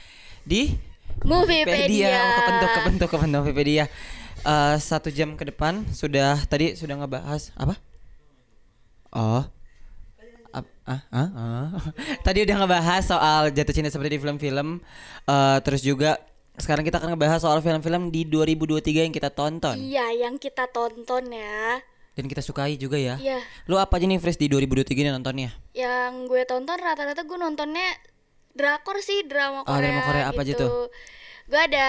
di 0.47 0.79
Moviepedia. 1.21 2.15
Kebentuk, 2.39 2.71
kebentuk, 2.73 3.09
kebentuk 3.11 3.41
Wikipedia. 3.43 3.85
eh, 4.41 4.77
satu 4.79 5.11
jam 5.11 5.35
ke 5.35 5.43
depan 5.45 5.83
sudah 5.91 6.39
tadi 6.45 6.73
sudah 6.73 6.95
ngebahas 6.97 7.51
apa? 7.53 7.75
Oh. 9.11 9.43
Ah, 10.87 11.03
ah, 11.11 11.29
ah. 11.35 11.69
Tadi 12.25 12.47
udah 12.47 12.57
ngebahas 12.57 13.03
soal 13.05 13.51
jatuh 13.51 13.75
cinta 13.75 13.91
seperti 13.91 14.17
di 14.17 14.21
film-film. 14.23 14.79
eh, 15.25 15.59
terus 15.61 15.83
juga 15.83 16.17
sekarang 16.57 16.81
kita 16.81 16.97
akan 16.97 17.13
ngebahas 17.13 17.43
soal 17.43 17.59
film-film 17.59 18.09
di 18.09 18.23
2023 18.25 19.03
yang 19.03 19.13
kita 19.13 19.29
tonton 19.29 19.77
Iya, 19.77 20.15
yang 20.17 20.39
kita 20.39 20.71
tonton 20.71 21.29
ya. 21.29 21.83
dan 22.15 22.25
kita 22.25 22.41
sukai 22.41 22.79
juga 22.79 22.97
ya. 22.97 23.19
Iya, 23.19 23.37
Lu 23.67 23.77
apa 23.77 23.93
aja 23.93 24.07
nih 24.07 24.17
Fresh 24.17 24.39
di 24.39 24.49
2023 24.49 24.95
ini 24.97 25.11
nontonnya? 25.11 25.51
yang 25.75 26.25
gue 26.25 26.41
tonton 26.45 26.79
rata-rata 26.79 27.21
gue 27.21 27.37
nontonnya 27.37 27.93
drakor 28.57 28.99
sih, 28.99 29.23
drama 29.23 29.63
Oh, 29.63 29.69
Korea. 29.69 29.81
drama 29.85 30.01
Korea 30.03 30.25
apa 30.27 30.41
aja 30.41 30.49
gitu. 30.51 30.65
tuh? 30.65 30.85
Gue 31.47 31.61
ada 31.61 31.89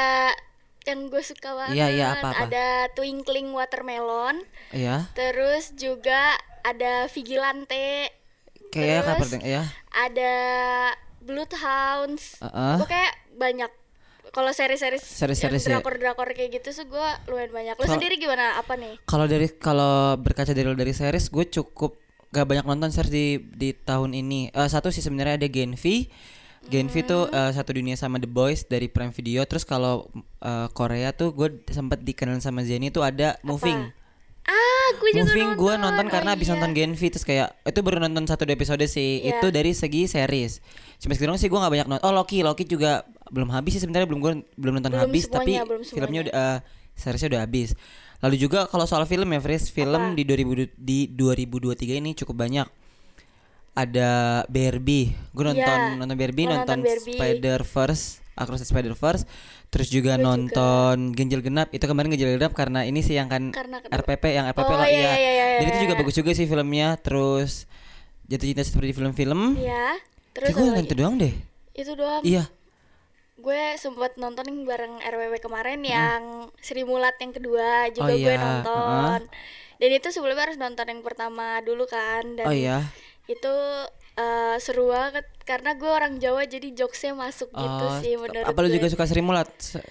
yang 0.84 1.08
gue 1.08 1.20
suka 1.20 1.50
banget. 1.52 1.76
Iya, 1.76 1.88
iya, 1.90 2.06
apa-apa? 2.16 2.48
Ada 2.48 2.66
Twinkling 2.94 3.50
Watermelon. 3.52 4.44
Iya. 4.72 5.08
Terus 5.12 5.72
juga 5.74 6.36
ada 6.62 7.08
Vigilante. 7.08 8.12
Kayak 8.68 9.08
apa 9.08 9.24
ya? 9.42 9.64
Ada 9.90 10.34
Bloodhounds. 11.24 12.40
Heeh. 12.40 12.76
Gue 12.80 12.88
kayak 12.88 13.14
banyak 13.36 13.72
kalau 14.32 14.52
seri-seri 14.52 15.00
Seri-series 15.00 15.66
ya? 15.66 15.80
drakor-drakor 15.80 16.30
kayak 16.32 16.62
gitu 16.62 16.70
sih 16.72 16.86
gue 16.86 17.08
lumayan 17.28 17.52
banyak. 17.52 17.76
Lo 17.76 17.84
Kalau- 17.84 17.96
sendiri 17.98 18.16
gimana? 18.16 18.60
Apa 18.60 18.76
nih? 18.76 19.00
Kalau 19.04 19.26
dari 19.26 19.48
kalau 19.52 20.16
berkaca 20.20 20.52
dari 20.52 20.68
dari 20.72 20.94
series 20.94 21.28
gue 21.28 21.46
cukup 21.50 21.98
gak 22.30 22.44
banyak 22.44 22.68
nonton 22.68 22.92
series 22.92 23.12
di 23.12 23.26
di 23.40 23.70
tahun 23.74 24.12
ini. 24.14 24.52
Eh, 24.52 24.70
satu 24.70 24.92
sih 24.92 25.02
sebenarnya 25.02 25.40
ada 25.40 25.48
Genvi. 25.48 26.08
Genvi 26.64 27.02
tuh 27.02 27.26
Hmm. 27.26 27.38
eh, 27.40 27.52
satu 27.52 27.72
dunia 27.72 27.94
sama 27.94 28.18
The 28.18 28.26
Boys 28.26 28.64
dari 28.64 28.86
Prime 28.86 29.12
Video. 29.12 29.42
Terus 29.44 29.64
kalau 29.64 30.10
eh, 30.40 30.68
Korea 30.72 31.12
tuh 31.12 31.32
gue 31.32 31.48
sempat 31.68 32.00
dikenal 32.00 32.38
sama 32.40 32.62
Jenny 32.62 32.90
tuh 32.90 33.02
ada 33.02 33.38
Moving. 33.42 33.94
Ah, 34.44 34.88
gue 34.96 35.10
juga 35.12 35.28
Moving 35.28 35.50
nonton. 35.50 35.60
gue 35.60 35.74
nonton 35.78 36.06
karena 36.08 36.30
Oh, 36.32 36.36
abis 36.36 36.48
iya. 36.48 36.54
nonton 36.56 36.72
Genvi 36.72 37.08
terus 37.08 37.24
kayak 37.24 37.48
itu 37.62 37.80
baru 37.82 37.98
nonton 38.00 38.24
satu 38.26 38.44
episode 38.46 38.84
sih. 38.84 39.22
Iya. 39.22 39.38
Itu 39.38 39.48
dari 39.50 39.72
segi 39.72 40.08
series. 40.08 40.64
Sampai 40.98 41.16
sekarang 41.16 41.36
sih 41.36 41.48
gue 41.48 41.56
nggak 41.56 41.74
banyak 41.74 41.88
nonton. 41.88 42.04
Oh 42.04 42.12
Loki, 42.12 42.40
Loki 42.42 42.64
juga 42.64 43.04
belum 43.28 43.52
habis 43.52 43.76
sih 43.76 43.82
sebenarnya 43.82 44.08
belum 44.08 44.20
gue 44.20 44.32
belum 44.56 44.74
nonton 44.80 44.92
Belum 44.92 45.04
habis 45.04 45.28
tapi 45.28 45.52
semuanya, 45.52 45.64
belum 45.64 45.82
filmnya 45.84 46.20
udah 46.24 46.34
eh, 46.34 46.58
seriesnya 46.94 47.30
udah 47.30 47.42
habis. 47.44 47.70
Lalu 48.18 48.36
juga 48.40 48.66
kalau 48.66 48.88
soal 48.88 49.06
film 49.06 49.30
ya, 49.30 49.38
Fris, 49.38 49.70
film 49.70 50.16
di 50.16 50.24
2000 50.24 50.74
di 50.74 51.06
2023 51.12 52.02
ini 52.02 52.16
cukup 52.16 52.34
banyak. 52.40 52.66
Ada 53.78 54.42
Barbie, 54.50 55.14
gue 55.14 55.44
nonton 55.46 55.62
Iya, 55.62 55.94
nonton 56.02 56.18
Barbie, 56.18 56.46
nonton, 56.50 56.66
nonton 56.66 56.80
Barbie. 56.82 57.14
Spider 57.14 57.62
Verse, 57.62 58.26
Across 58.34 58.66
the 58.66 58.70
Spider 58.74 58.98
Verse, 58.98 59.24
terus 59.70 59.94
juga 59.94 60.18
nonton 60.18 61.14
Ganjil 61.14 61.46
Genap. 61.46 61.70
Itu 61.70 61.86
kemarin 61.86 62.10
Ganjil 62.10 62.42
Genap 62.42 62.58
karena 62.58 62.90
ini 62.90 63.06
sih 63.06 63.14
yang 63.14 63.30
kan 63.30 63.54
Karena. 63.54 63.78
RPP 63.86 64.24
yang 64.34 64.50
RPP 64.50 64.66
Oh, 64.66 64.78
lah 64.82 64.90
iya, 64.90 64.98
iya. 64.98 65.14
iya, 65.14 65.32
iya, 65.32 65.46
Dan 65.62 65.68
itu 65.70 65.78
iya, 65.78 65.84
juga 65.86 65.94
iya. 65.94 66.02
bagus 66.02 66.16
juga 66.18 66.32
sih 66.34 66.46
filmnya. 66.50 66.98
Terus 66.98 67.70
jatuh 68.26 68.48
cinta 68.50 68.66
seperti 68.66 68.88
di 68.90 68.96
film-film. 68.98 69.42
Iya. 69.62 69.86
Terus 70.34 70.48
gue 70.54 70.64
nonton 70.66 70.86
itu 70.86 70.96
doang 70.98 71.16
deh. 71.22 71.34
Itu 71.78 71.92
doang. 71.94 72.26
Iya. 72.26 72.50
Gue 73.38 73.62
sempat 73.78 74.18
nonton 74.18 74.50
yang 74.50 74.66
bareng 74.66 74.98
RWW 75.06 75.38
kemarin 75.38 75.86
yang 75.86 76.50
Sri 76.58 76.82
Mulat 76.82 77.14
yang 77.22 77.30
kedua 77.30 77.94
juga 77.94 78.10
Oh, 78.10 78.18
gue 78.18 78.34
iya, 78.34 78.42
nonton. 78.42 79.30
Dan 79.78 79.90
itu 79.94 80.10
sebelumnya 80.10 80.50
harus 80.50 80.58
nonton 80.58 80.90
yang 80.90 81.06
pertama 81.06 81.62
dulu 81.62 81.86
kan 81.86 82.26
dan 82.34 82.50
Oh 82.50 82.56
iya. 82.58 82.82
Itu 83.28 83.54
eh, 84.14 84.56
seru 84.58 84.90
banget 84.90 85.24
karena 85.42 85.72
gue 85.74 85.88
orang 85.88 86.18
Jawa 86.18 86.44
jadi 86.44 86.74
jokesnya 86.74 87.14
masuk 87.14 87.48
gitu 87.48 87.86
Oh, 87.86 88.00
sih 88.00 88.16
menurut 88.16 88.44
apa 88.44 88.60
lu 88.60 88.70
juga 88.70 88.88
suka 88.88 89.04
Sri 89.04 89.20
Mulat? 89.20 89.48
Se- 89.58 89.84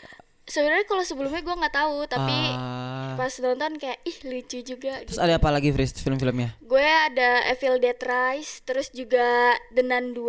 Sebenarnya 0.42 0.84
kalau 0.84 1.02
sebelumnya 1.02 1.42
gue 1.42 1.56
nggak 1.56 1.74
tahu 1.74 2.06
tapi 2.06 2.38
Ah. 2.52 3.14
pas 3.14 3.34
nonton 3.36 3.74
kayak 3.76 3.98
ih 4.00 4.14
lucu 4.24 4.62
juga. 4.62 5.02
Terus 5.02 5.14
gitu. 5.14 5.20
ada 5.20 5.36
apa 5.36 5.50
lagi 5.50 5.68
Fris 5.70 5.90
film-filmnya? 5.92 6.54
Gue 6.60 6.86
ada 7.02 7.50
Evil 7.50 7.76
Dead 7.76 7.98
Rise, 7.98 8.62
terus 8.62 8.88
juga 8.90 9.26
Denan 9.68 10.14
2, 10.14 10.22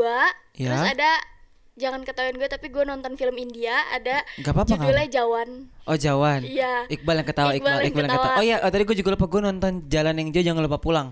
Ya. 0.55 0.67
terus 0.67 0.83
ada 0.89 1.11
jangan 1.75 2.01
ketahuin 2.01 2.33
gue 2.33 2.49
tapi 2.49 2.67
gue 2.67 2.81
nonton 2.81 3.13
film 3.13 3.37
India 3.37 3.77
ada 3.91 4.25
Gak 4.35 4.49
apa-apa 4.49 4.73
kan? 4.73 4.81
judulnya 4.83 5.05
Jawan. 5.11 5.49
Oh 5.85 5.93
Jawan. 5.95 6.41
Iya. 6.41 6.89
Iqbal 6.89 7.15
yang 7.15 7.27
ketawa, 7.27 7.51
Iqbal 7.51 7.61
Iqbal, 7.61 7.69
yang 7.69 7.85
Iqbal 7.85 8.01
yang 8.01 8.09
ketawa. 8.09 8.25
ketawa. 8.25 8.37
Oh 8.37 8.43
iya, 8.43 8.55
oh, 8.57 8.69
tadi 8.69 8.83
gue 8.83 8.97
juga 8.97 9.09
lupa 9.13 9.25
gue 9.27 9.41
nonton 9.43 9.71
Jalan 9.85 10.15
yang 10.17 10.29
Jauh 10.31 10.45
jangan 10.47 10.63
lupa 10.65 10.77
pulang. 10.79 11.07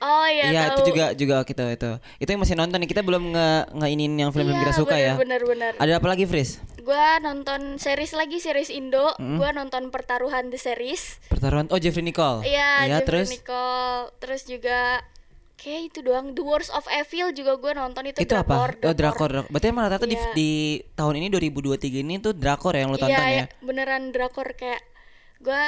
Oh 0.00 0.26
iya, 0.26 0.44
Iya, 0.48 0.62
itu 0.72 0.80
juga 0.86 1.06
juga 1.12 1.36
gitu 1.42 1.64
itu. 1.64 1.90
Itu 2.18 2.28
yang 2.28 2.42
masih 2.42 2.54
nonton 2.54 2.78
nih. 2.78 2.88
Kita 2.88 3.02
belum 3.02 3.30
nge 3.30 3.48
ngeinin 3.72 4.12
yang 4.16 4.30
film-film 4.30 4.56
Iya, 4.56 4.62
kita 4.64 4.74
suka 4.74 4.96
ya. 4.96 5.14
Bener 5.14 5.40
bener. 5.40 5.72
Ada 5.76 5.98
apa 5.98 6.06
lagi, 6.08 6.24
Fris? 6.24 6.58
Gue 6.76 7.06
nonton 7.20 7.76
series 7.76 8.12
lagi 8.12 8.36
series 8.38 8.68
Indo. 8.68 9.14
Gue 9.16 9.48
nonton 9.50 9.88
Pertaruhan 9.88 10.48
the 10.48 10.56
Series. 10.56 11.22
Pertaruhan 11.26 11.68
Oh, 11.68 11.78
Jeffrey 11.78 12.02
Nicole. 12.02 12.44
Iya, 12.44 12.88
Jeffrey 12.90 13.04
terus 13.06 13.28
Nicole. 13.32 14.12
Terus 14.18 14.42
juga 14.44 15.00
kayak 15.56 15.80
itu 15.88 15.98
doang. 16.00 16.32
The 16.32 16.44
Wars 16.44 16.68
of 16.68 16.84
Evil 16.86 17.32
juga 17.32 17.56
gue 17.56 17.72
nonton 17.72 18.04
itu, 18.04 18.20
itu 18.20 18.34
apa? 18.34 18.44
drakor, 18.44 18.70
Oh, 18.82 18.92
drakor. 18.92 19.30
drakor. 19.32 19.48
Berarti 19.48 19.66
emang 19.66 19.82
rata-rata 19.88 20.04
di, 20.04 20.12
Iya. 20.14 20.32
di 20.34 20.50
tahun 20.92 21.14
ini 21.18 21.26
2023 21.30 22.04
ini 22.04 22.20
tuh 22.20 22.36
drakor 22.36 22.76
ya 22.76 22.84
yang 22.84 22.92
lu 22.92 23.00
tonton 23.00 23.16
ya. 23.16 23.28
Iya, 23.32 23.44
beneran 23.60 24.12
drakor 24.12 24.52
kayak 24.52 24.84
gue 25.40 25.62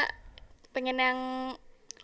pengen 0.71 0.97
yang 0.97 1.19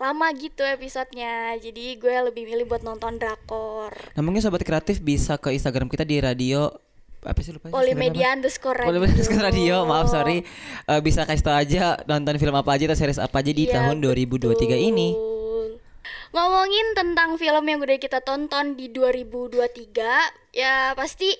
lama 0.02 0.26
gitu 0.34 0.66
episodenya. 0.66 1.54
Jadi 1.56 1.94
gue 1.94 2.14
lebih 2.24 2.42
milih 2.44 2.66
buat 2.66 2.82
nonton 2.82 3.16
drakor. 3.16 3.94
Nah, 4.12 4.22
mungkin 4.22 4.42
sobat 4.42 4.60
kreatif 4.60 4.98
bisa 4.98 5.38
ke 5.38 5.54
Instagram 5.54 5.86
kita 5.86 6.02
di 6.02 6.18
radio 6.18 6.74
apa 7.22 7.38
sih 7.38 7.54
lupa 7.54 7.70
Polimedia 7.70 8.34
underscore 8.34 8.74
radio. 8.74 8.90
Polimedia 8.90 9.14
underscore 9.14 9.46
radio, 9.46 9.74
maaf 9.86 10.10
sorry. 10.10 10.42
Eh, 10.90 11.00
bisa 11.00 11.22
kasih 11.22 11.44
tau 11.46 11.54
aja 11.54 11.94
nonton 12.02 12.34
film 12.34 12.50
apa 12.52 12.74
aja 12.74 12.90
atau 12.90 12.98
series 12.98 13.22
apa 13.22 13.38
aja 13.38 13.54
di 13.54 13.70
Iya, 13.70 13.78
tahun 13.78 14.02
2023 14.02 14.74
ini. 14.74 15.14
betul. 15.14 15.78
Ngomongin 16.34 16.86
tentang 16.98 17.38
film 17.38 17.62
yang 17.62 17.78
udah 17.78 17.94
kita 17.94 18.18
tonton 18.18 18.74
di 18.74 18.90
2023, 18.90 20.02
ya 20.50 20.98
pasti 20.98 21.30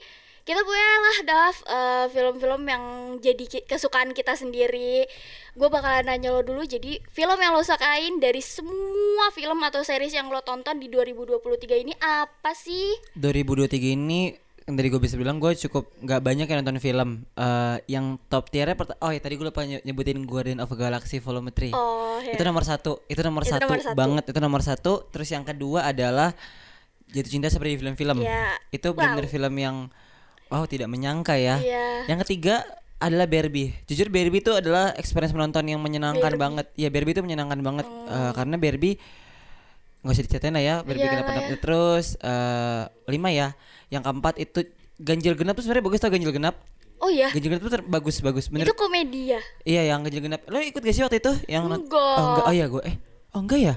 kita 0.42 0.60
punya 0.60 0.82
lah 0.98 1.18
Daf 1.24 1.56
eh, 1.62 2.06
film-film 2.08 2.62
yang 2.64 2.84
jadi 3.18 3.44
kesukaan 3.62 4.10
kita 4.10 4.34
sendiri. 4.34 5.06
Gue 5.52 5.68
bakalan 5.68 6.02
nanya 6.04 6.30
lo 6.30 6.40
dulu 6.40 6.62
jadi 6.62 6.98
film 7.06 7.36
yang 7.36 7.52
lo 7.52 7.62
sukain 7.62 8.18
dari 8.18 8.40
semua 8.40 9.30
film 9.30 9.60
atau 9.60 9.80
series 9.80 10.10
yang 10.10 10.26
lo 10.26 10.40
tonton 10.40 10.76
di 10.76 10.86
2023 10.86 11.38
ini 11.78 11.94
apa 11.96 12.52
sih? 12.52 12.90
2023 13.14 13.70
ini 13.92 14.34
tadi 14.64 14.88
gue 14.88 14.98
bisa 14.98 15.14
bilang 15.14 15.36
gue 15.36 15.54
cukup 15.56 15.90
nggak 16.00 16.20
banyak 16.20 16.46
yang 16.46 16.58
nonton 16.60 16.78
film 16.78 17.10
Eh, 17.32 17.76
yang 17.88 18.18
top 18.24 18.46
tiernya 18.48 18.74
perta- 18.74 18.94
oh 18.96 19.10
ya 19.10 19.18
tadi 19.18 19.34
gue 19.34 19.44
lupa 19.44 19.62
nye- 19.62 19.82
nyebutin 19.82 20.22
Guardian 20.22 20.58
of 20.58 20.68
the 20.68 20.76
Galaxy 20.76 21.18
Volume 21.18 21.50
3 21.50 21.70
Oh, 21.72 22.18
ya. 22.18 22.30
itu 22.30 22.42
nomor 22.42 22.62
satu 22.62 23.02
itu 23.06 23.18
nomor 23.20 23.42
Itu 23.42 23.52
satu 23.52 23.66
nomor 23.68 23.78
satu. 23.80 23.96
banget 23.96 24.24
itu 24.24 24.38
nomor 24.38 24.60
satu 24.60 24.92
terus 25.08 25.28
yang 25.28 25.42
kedua 25.42 25.84
adalah 25.84 26.30
jatuh 27.08 27.28
cinta 27.28 27.46
seperti 27.46 27.76
film-film 27.76 28.18
Ya. 28.20 28.54
itu 28.68 28.86
Wow. 28.88 28.96
benar 28.96 29.26
film 29.26 29.54
yang 29.54 29.76
wow 30.52 30.68
tidak 30.68 30.86
menyangka 30.86 31.32
ya 31.34 31.56
Iya. 31.56 32.12
yang 32.12 32.20
ketiga 32.20 32.60
adalah 33.00 33.24
Barbie 33.24 33.72
jujur 33.88 34.06
Barbie 34.06 34.38
itu 34.38 34.52
adalah 34.52 34.92
experience 34.94 35.32
menonton 35.32 35.64
yang 35.64 35.80
menyenangkan 35.80 36.36
banget 36.36 36.68
ya 36.76 36.86
Barbie 36.86 37.16
itu 37.16 37.24
menyenangkan 37.24 37.58
banget 37.58 37.86
Eh, 37.88 38.32
karena 38.32 38.54
Barbie 38.54 39.00
nggak 40.02 40.12
usah 40.12 40.22
diceritain 40.22 40.52
lah 40.52 40.60
ya 40.60 40.74
Barbie 40.82 41.00
Iyalah 41.00 41.14
kenapa 41.24 41.30
ya. 41.48 41.56
terus 41.56 42.06
eh, 42.20 42.82
lima 43.08 43.28
ya 43.30 43.48
yang 43.88 44.02
keempat 44.02 44.34
itu 44.36 44.66
ganjil 44.98 45.34
genap 45.34 45.54
tuh 45.54 45.64
sebenarnya 45.64 45.86
bagus 45.86 45.98
tau 45.98 46.10
ganjil 46.10 46.30
genap 46.30 46.56
Oh 46.98 47.10
ya, 47.10 47.26
ganjil 47.34 47.50
genap 47.50 47.62
tuh 47.62 47.82
bagus 47.82 48.16
bagus 48.20 48.46
bener 48.46 48.62
itu 48.62 48.78
komedi 48.78 49.34
ya? 49.34 49.42
Iya 49.66 49.90
yang 49.90 50.06
ganjil 50.06 50.22
genap. 50.22 50.46
Lo 50.46 50.62
ikut 50.62 50.78
gak 50.78 50.94
sih 50.94 51.02
waktu 51.02 51.18
itu? 51.18 51.34
Yang 51.50 51.82
Enggak. 51.82 51.98
Oh 52.14 52.22
enggak. 52.30 52.44
Oh 52.46 52.52
iya 52.54 52.66
gue. 52.70 52.82
Eh. 52.86 52.94
Oh 53.34 53.42
enggak 53.42 53.58
ya? 53.58 53.74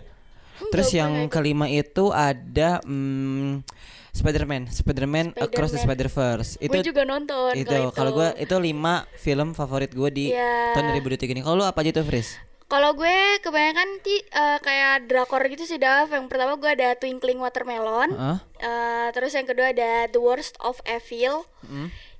Terus 0.70 0.88
gue 0.88 1.01
yang 1.01 1.25
kelima 1.25 1.65
itu 1.65 2.13
ada 2.13 2.86
hmm, 2.86 3.65
Spider-Man, 4.16 4.72
Spider-Man 4.72 5.36
Across 5.36 5.76
the 5.76 5.82
Spider-Verse. 5.84 6.56
Itu 6.58 6.72
Gue 6.72 6.88
juga 6.88 7.04
nonton 7.04 7.52
itu 7.54 7.76
kalau 7.92 8.16
gue 8.16 8.32
itu 8.40 8.56
lima 8.56 9.04
film 9.16 9.52
favorit 9.52 9.92
gue 9.92 10.10
di 10.10 10.26
Iya. 10.32 10.72
tahun 10.72 10.96
2023 10.96 11.36
ini. 11.36 11.42
Kalau 11.44 11.60
lu 11.60 11.66
apa 11.68 11.84
aja 11.84 11.92
tuh, 11.92 12.08
Fris? 12.08 12.40
Kalau 12.66 12.98
gue 12.98 13.14
kebanyakan 13.46 14.02
ti, 14.02 14.18
eh, 14.18 14.58
kayak 14.58 15.06
drakor 15.06 15.44
gitu 15.46 15.68
sih 15.68 15.78
Dav. 15.78 16.10
Yang 16.10 16.32
pertama 16.32 16.58
gue 16.58 16.66
ada 16.66 16.98
Twinkling 16.98 17.38
Watermelon. 17.38 18.10
Heeh. 18.10 18.38
Eh, 18.58 19.08
terus 19.12 19.36
yang 19.36 19.46
kedua 19.46 19.70
ada 19.70 20.10
The 20.10 20.18
Worst 20.18 20.58
of 20.58 20.82
Evil. 20.82 21.46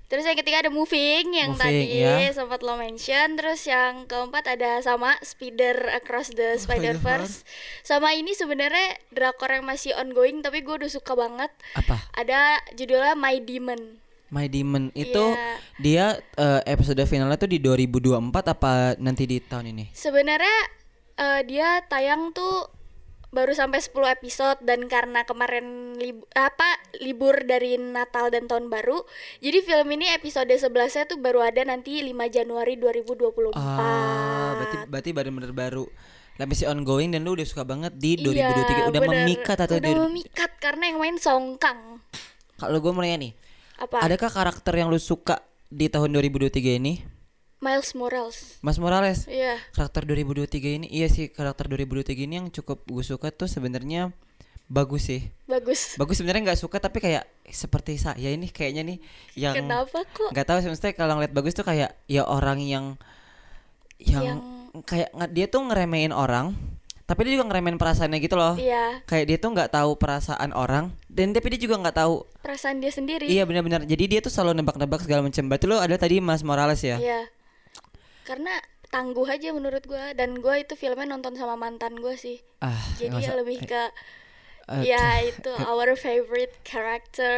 Terus 0.06 0.22
yang 0.22 0.38
ketiga 0.38 0.62
ada 0.62 0.70
Moving 0.70 1.34
yang 1.34 1.58
Moving, 1.58 1.66
tadi 1.66 1.98
ya. 1.98 2.30
sempat 2.30 2.62
lo 2.62 2.78
mention. 2.78 3.34
Terus 3.34 3.66
yang 3.66 4.06
keempat 4.06 4.46
ada 4.48 4.78
sama 4.80 5.18
Spider 5.20 5.98
Across 5.98 6.38
the 6.38 6.54
Spider-Verse. 6.56 7.42
Sama 7.82 8.14
ini 8.14 8.32
sebenarnya 8.32 9.02
drakor 9.10 9.50
yang 9.50 9.66
masih 9.66 9.98
ongoing 9.98 10.46
tapi 10.46 10.62
gue 10.62 10.78
udah 10.78 10.92
suka 10.92 11.18
banget. 11.18 11.50
Apa? 11.74 11.98
Ada 12.14 12.62
judulnya 12.74 13.18
My 13.18 13.42
Demon. 13.42 13.98
My 14.30 14.46
Demon 14.46 14.94
itu 14.94 15.22
Iya. 15.22 15.54
dia 15.78 16.06
eh, 16.36 16.62
episode 16.68 17.02
finalnya 17.06 17.38
tuh 17.38 17.50
di 17.50 17.58
2024 17.58 18.30
apa 18.52 18.72
nanti 18.98 19.26
di 19.26 19.42
tahun 19.42 19.74
ini? 19.74 19.90
Sebenarnya 19.90 20.58
eh, 21.16 21.42
dia 21.46 21.82
tayang 21.82 22.30
tuh 22.30 22.75
baru 23.36 23.52
sampai 23.52 23.78
10 23.78 23.92
episode 24.16 24.60
dan 24.64 24.88
karena 24.88 25.22
kemarin 25.22 25.66
lib 25.94 26.24
apa 26.32 26.64
libur 26.98 27.36
dari 27.44 27.76
Natal 27.76 28.32
dan 28.32 28.48
Tahun 28.48 28.66
Baru. 28.66 29.04
Jadi 29.38 29.60
film 29.60 29.92
ini 29.92 30.08
episode 30.10 30.48
11-nya 30.48 31.04
tuh 31.06 31.20
baru 31.20 31.44
ada 31.44 31.60
nanti 31.62 32.00
5 32.00 32.16
Januari 32.32 32.80
2024. 32.80 33.52
Ah, 33.54 34.56
berarti 34.56 34.78
berarti 34.88 35.10
benar-benar 35.12 35.52
baru. 35.52 35.84
Lah 36.36 36.46
masih 36.46 36.68
ongoing 36.68 37.12
dan 37.12 37.24
lu 37.24 37.32
udah 37.32 37.44
suka 37.44 37.64
banget 37.64 37.96
di 37.96 38.16
2023 38.18 38.36
Iya, 38.36 38.84
udah 38.88 39.02
bener. 39.02 39.16
memikat 39.22 39.58
atau 39.58 39.76
udah 39.78 39.88
di- 39.88 40.00
memikat 40.02 40.52
karena 40.58 40.84
yang 40.88 40.98
main 41.00 41.16
Song 41.16 41.56
Kang. 41.56 42.00
Kalau 42.56 42.80
gue 42.80 42.92
nanya 42.94 43.18
nih, 43.20 43.32
Apa? 43.78 44.00
adakah 44.00 44.32
karakter 44.32 44.74
yang 44.74 44.88
lu 44.88 44.96
suka 44.96 45.40
di 45.68 45.88
tahun 45.88 46.12
2023 46.14 46.76
ini? 46.76 47.15
Miles 47.66 47.92
Morales. 47.92 48.38
Mas 48.62 48.78
Morales. 48.78 49.26
Iya. 49.26 49.58
Karakter 49.72 50.06
2023 50.06 50.46
ini 50.76 50.88
iya 50.88 51.10
sih 51.10 51.28
karakter 51.28 51.66
2023 51.68 52.14
ini 52.22 52.34
yang 52.38 52.48
cukup 52.48 52.86
gue 52.86 53.02
suka 53.02 53.34
tuh 53.34 53.50
sebenarnya 53.50 54.14
bagus 54.66 55.10
sih. 55.10 55.22
Bagus. 55.46 55.94
Bagus 55.96 56.16
sebenarnya 56.16 56.42
nggak 56.46 56.62
suka 56.62 56.78
tapi 56.78 56.98
kayak 57.00 57.26
seperti 57.48 57.98
saya 57.98 58.30
ini 58.30 58.48
kayaknya 58.48 58.82
nih 58.84 58.98
yang 59.36 59.54
Kenapa 59.56 60.06
kok? 60.08 60.30
nggak 60.30 60.46
tahu 60.46 60.58
sih 60.60 60.70
maksudnya 60.70 60.94
kalau 60.94 61.18
ngeliat 61.18 61.34
bagus 61.34 61.54
tuh 61.54 61.62
kayak 61.62 61.98
ya 62.06 62.22
orang 62.22 62.58
yang 62.60 62.86
yang, 63.98 64.24
Yang- 64.28 64.42
kayak 64.84 65.10
dia 65.32 65.46
tuh 65.48 65.62
ngeremehin 65.64 66.12
orang 66.12 66.52
tapi 67.06 67.22
dia 67.24 67.38
juga 67.38 67.46
ngeremehin 67.48 67.78
perasaannya 67.78 68.18
gitu 68.18 68.34
loh 68.34 68.58
Iya, 68.58 69.06
kayak 69.06 69.26
dia 69.26 69.38
tuh 69.38 69.54
nggak 69.54 69.70
tahu 69.72 69.94
perasaan 69.94 70.50
orang 70.52 70.90
dan 71.06 71.32
tapi 71.32 71.54
dia 71.54 71.62
juga 71.62 71.78
nggak 71.80 71.96
tahu 71.96 72.26
perasaan 72.42 72.82
dia 72.82 72.90
sendiri. 72.90 73.30
iya 73.30 73.46
benar-benar 73.46 73.86
jadi 73.86 74.04
dia 74.08 74.20
tuh 74.20 74.34
selalu 74.34 74.58
nebak-nebak 74.60 75.00
segala 75.00 75.22
macam 75.22 75.46
berarti 75.46 75.66
lo 75.66 75.78
ada 75.78 75.96
tadi 75.96 76.18
Mas 76.18 76.42
Morales 76.42 76.82
ya 76.82 76.98
Iya. 76.98 77.30
Karena 78.26 78.58
tangguh 78.88 79.26
aja 79.26 79.50
menurut 79.52 79.84
gua 79.84 80.12
dan 80.12 80.34
gua 80.36 80.58
itu 80.58 80.74
filmnya 80.74 81.06
nonton 81.06 81.34
sama 81.34 81.54
mantan 81.56 81.94
gua 81.96 82.14
sih. 82.16 82.42
ah 82.60 82.74
Jadi 82.98 83.22
ya 83.22 83.34
lebih 83.34 83.62
ke 83.62 83.84
eh, 84.68 84.82
ya 84.84 85.06
itu 85.22 85.52
our 85.64 85.94
favorite 85.94 86.58
character. 86.62 87.38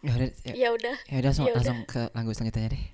ya 0.00 0.12
udah 0.12 0.28
ya, 0.42 0.52
Ya 0.52 0.68
udah. 0.70 0.96
ya 1.04 1.16
udah 1.16 1.28
langsung, 1.28 1.44
Ya 1.44 1.52
udah. 1.52 1.58
langsung 1.60 1.78
ke 1.84 2.02
lagu 2.10 2.30
selanjutnya 2.30 2.68
deh 2.70 2.84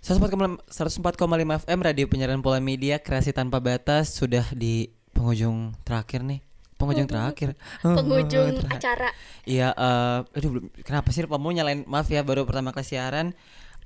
104,5 0.00 0.70
104,5 0.70 1.66
FM 1.66 1.80
Radio 1.82 2.06
Penyiaran 2.06 2.38
Pola 2.38 2.58
Media 2.58 2.96
Kreasi 2.96 3.30
Tanpa 3.30 3.58
Batas 3.58 4.10
sudah 4.10 4.46
di 4.52 4.86
penghujung 5.10 5.74
terakhir 5.82 6.22
nih 6.22 6.40
penghujung 6.76 7.04
terakhir 7.04 7.58
Penghujung 7.80 8.54
Terakhir. 8.60 8.78
acara. 8.78 9.10
Iya, 9.42 9.68
eh 9.72 10.18
aduh 10.30 10.48
belum 10.52 10.64
kenapa 10.80 11.08
sih 11.10 11.22
kamu 11.22 11.48
nyalain 11.52 11.80
maaf 11.84 12.06
ya 12.06 12.20
baru 12.20 12.44
pertama 12.44 12.70
kali 12.70 12.86
siaran 12.86 13.34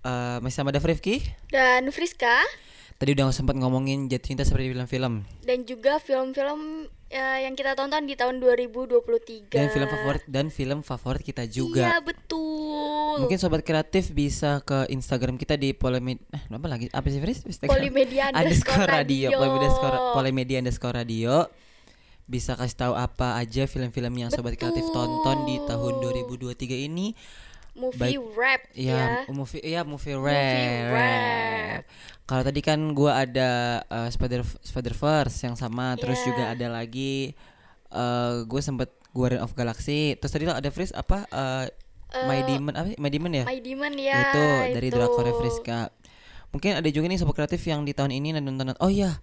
eh 0.01 0.37
masih 0.41 0.57
sama 0.61 0.71
Dave 0.71 0.87
Rifki. 0.87 1.21
Dan 1.49 1.89
Friska 1.93 2.43
Tadi 3.01 3.17
udah 3.17 3.33
sempat 3.33 3.57
ngomongin 3.57 4.13
jatuh 4.13 4.29
cinta 4.29 4.45
seperti 4.45 4.77
film-film 4.77 5.25
dan 5.41 5.65
juga 5.65 5.97
film-film 5.97 6.85
ya, 7.09 7.41
yang 7.41 7.57
kita 7.57 7.73
tonton 7.73 8.05
di 8.05 8.13
tahun 8.13 8.45
2023. 8.45 9.49
dan 9.49 9.73
film 9.73 9.89
favorit 9.89 10.23
dan 10.29 10.47
film 10.53 10.79
favorit 10.85 11.25
kita 11.25 11.49
Iya, 11.49 11.51
juga. 11.51 11.85
betul. 12.05 13.25
Mungkin 13.25 13.41
sobat 13.41 13.65
kreatif 13.65 14.13
bisa 14.13 14.61
ke 14.61 14.85
Instagram 14.93 15.41
kita 15.41 15.57
di 15.57 15.73
Polemed 15.73 16.21
eh 16.29 16.45
apa 16.45 16.67
lagi? 16.69 16.93
Apa 16.93 17.09
sih 17.09 17.25
Fris? 17.25 17.41
Polimedia 17.65 18.29
underscore 18.37 18.85
radio. 18.85 19.33
Polemedia 19.33 19.57
underscore 19.57 19.97
Polemedia 20.13 20.57
underscore 20.61 20.97
radio. 21.01 21.49
Bisa 22.29 22.53
kasih 22.53 22.77
tahu 22.79 22.95
apa 22.95 23.41
aja 23.41 23.65
film-film 23.65 24.13
yang 24.15 24.29
sobat 24.29 24.61
kreatif 24.61 24.85
tonton 24.93 25.49
di 25.49 25.57
tahun 25.65 26.05
2023 26.05 26.53
ini. 26.85 27.17
Movie 27.71 28.19
rap 28.35 28.63
Ya, 28.75 29.25
ya. 29.25 29.31
movie 29.31 29.63
ya 29.63 29.81
movie 29.87 30.19
rap. 30.19 30.35
Movie 30.35 30.75
rap. 30.91 31.81
Kalau 32.27 32.43
tadi 32.43 32.61
kan 32.61 32.79
gua 32.93 33.23
ada 33.23 33.51
uh, 33.87 34.09
Spider 34.11 34.43
Spider 34.63 34.95
Verse 34.95 35.43
yang 35.43 35.55
sama, 35.55 35.95
terus 35.95 36.19
Yeah. 36.23 36.27
juga 36.31 36.45
ada 36.51 36.67
lagi 36.71 37.35
uh, 37.91 38.43
gue 38.47 38.61
sempet 38.63 38.91
Guardian 39.11 39.43
of 39.43 39.55
Galaxy. 39.55 40.15
Terus 40.19 40.31
tadi 40.31 40.47
lo 40.47 40.55
ada 40.55 40.71
Fris 40.71 40.95
apa 40.95 41.27
uh, 41.31 41.67
My 42.27 42.43
Demon 42.43 42.75
apa? 42.75 42.95
My 42.99 43.11
Demon 43.11 43.33
ya? 43.35 43.45
My 43.47 43.59
Demon 43.59 43.95
ya. 43.95 44.19
itu 44.19 44.45
dari 44.75 44.89
itu. 44.91 44.95
Drakor 44.99 45.27
Friska. 45.39 45.91
Mungkin 46.51 46.83
ada 46.83 46.89
juga 46.91 47.07
nih 47.07 47.19
sobat 47.19 47.39
kreatif 47.39 47.63
yang 47.67 47.87
di 47.87 47.95
tahun 47.95 48.11
ini 48.11 48.35
nonton 48.35 48.75
Oh 48.83 48.91
iya. 48.91 49.23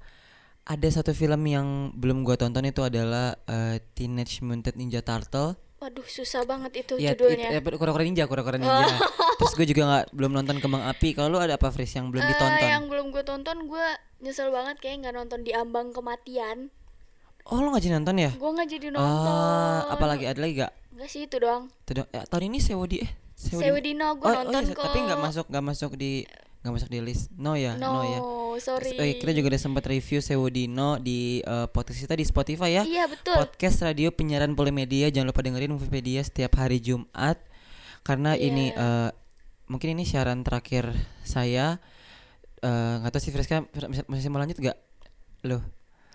Ada 0.68 1.00
satu 1.00 1.16
film 1.16 1.48
yang 1.48 1.96
belum 1.96 2.28
gua 2.28 2.36
tonton 2.36 2.68
itu 2.68 2.84
adalah 2.84 3.36
uh, 3.48 3.80
Teenage 3.96 4.44
Mutant 4.44 4.76
Ninja 4.76 5.00
Turtle. 5.00 5.56
Waduh, 5.78 6.08
susah 6.10 6.42
banget 6.42 6.86
itu 6.86 6.98
Iya, 6.98 7.14
judulnya. 7.14 7.54
itu- 7.54 7.70
eh, 7.70 7.78
kura-kura 7.78 8.02
ninja, 8.02 8.26
kura-kura 8.26 8.58
ninja. 8.58 8.82
Terus 9.38 9.54
gue 9.54 9.66
juga 9.70 9.82
nggak 9.86 10.06
belum 10.10 10.32
nonton 10.34 10.58
Kembang 10.58 10.82
Api. 10.90 11.14
Kalau 11.14 11.30
lu 11.30 11.38
ada 11.38 11.62
apa 11.62 11.70
Fris 11.70 11.94
yang 11.94 12.10
belum 12.10 12.26
Eh, 12.26 12.30
ditonton? 12.34 12.66
yang 12.66 12.86
belum 12.90 13.14
gue 13.14 13.22
tonton, 13.22 13.58
gue 13.70 13.86
nyesel 14.26 14.50
banget 14.50 14.82
kayak 14.82 15.06
nggak 15.06 15.14
nonton 15.14 15.46
di 15.46 15.54
ambang 15.54 15.94
kematian. 15.94 16.74
Oh, 17.46 17.62
lu 17.62 17.70
nggak 17.70 17.86
jadi 17.86 17.96
nonton 18.02 18.18
ya? 18.18 18.32
Gue 18.34 18.50
nggak 18.50 18.70
jadi 18.74 18.88
nonton. 18.90 19.30
Ah, 19.30 19.94
apalagi 19.94 20.26
ada 20.26 20.40
lagi 20.42 20.66
gak? 20.66 20.74
Enggak 20.98 21.10
sih 21.14 21.30
itu 21.30 21.38
doang. 21.38 21.70
tahun 21.86 22.44
ini 22.50 22.58
Sewodi 22.58 23.06
eh 23.06 23.12
Sewedino 23.38 24.18
gue 24.18 24.26
oh, 24.26 24.34
nonton 24.34 24.66
iya, 24.66 24.74
kok. 24.74 24.82
tapi 24.90 24.98
nggak 25.06 25.22
masuk 25.22 25.46
nggak 25.46 25.66
masuk 25.70 25.92
di 25.94 26.26
nggak 26.68 26.76
masuk 26.76 26.92
di 26.92 27.00
list. 27.00 27.32
No 27.34 27.56
ya, 27.56 27.74
no, 27.74 27.88
No, 27.90 28.00
ya. 28.04 28.20
sorry. 28.60 28.92
Iya, 28.92 29.16
kita 29.18 29.32
juga 29.32 29.48
udah 29.50 29.62
sempat 29.62 29.88
review 29.88 30.20
Sewodino 30.20 31.00
di 31.00 31.40
eh, 31.40 31.68
podcast 31.68 32.04
kita 32.04 32.14
di 32.14 32.24
Spotify 32.24 32.70
ya. 32.74 32.84
Iya 32.84 33.08
betul. 33.08 33.34
Podcast 33.34 33.80
radio 33.82 34.12
penyiaran 34.12 34.52
Polimedia 34.52 35.08
jangan 35.08 35.32
lupa 35.32 35.40
dengerin 35.40 35.72
Movipedia 35.72 36.20
setiap 36.20 36.60
hari 36.60 36.78
Jumat 36.78 37.40
karena 38.02 38.36
Iya. 38.36 38.44
ini 38.46 38.66
eh, 38.70 39.10
mungkin 39.66 39.96
ini 39.96 40.04
siaran 40.04 40.44
terakhir 40.44 40.92
saya 41.22 41.80
Eh, 42.58 42.94
nggak 42.98 43.14
tahu 43.14 43.22
sih 43.22 43.30
Friska 43.30 43.70
masih, 44.10 44.34
mau 44.34 44.42
lanjut 44.42 44.58
gak? 44.58 44.74
Loh, 45.46 45.62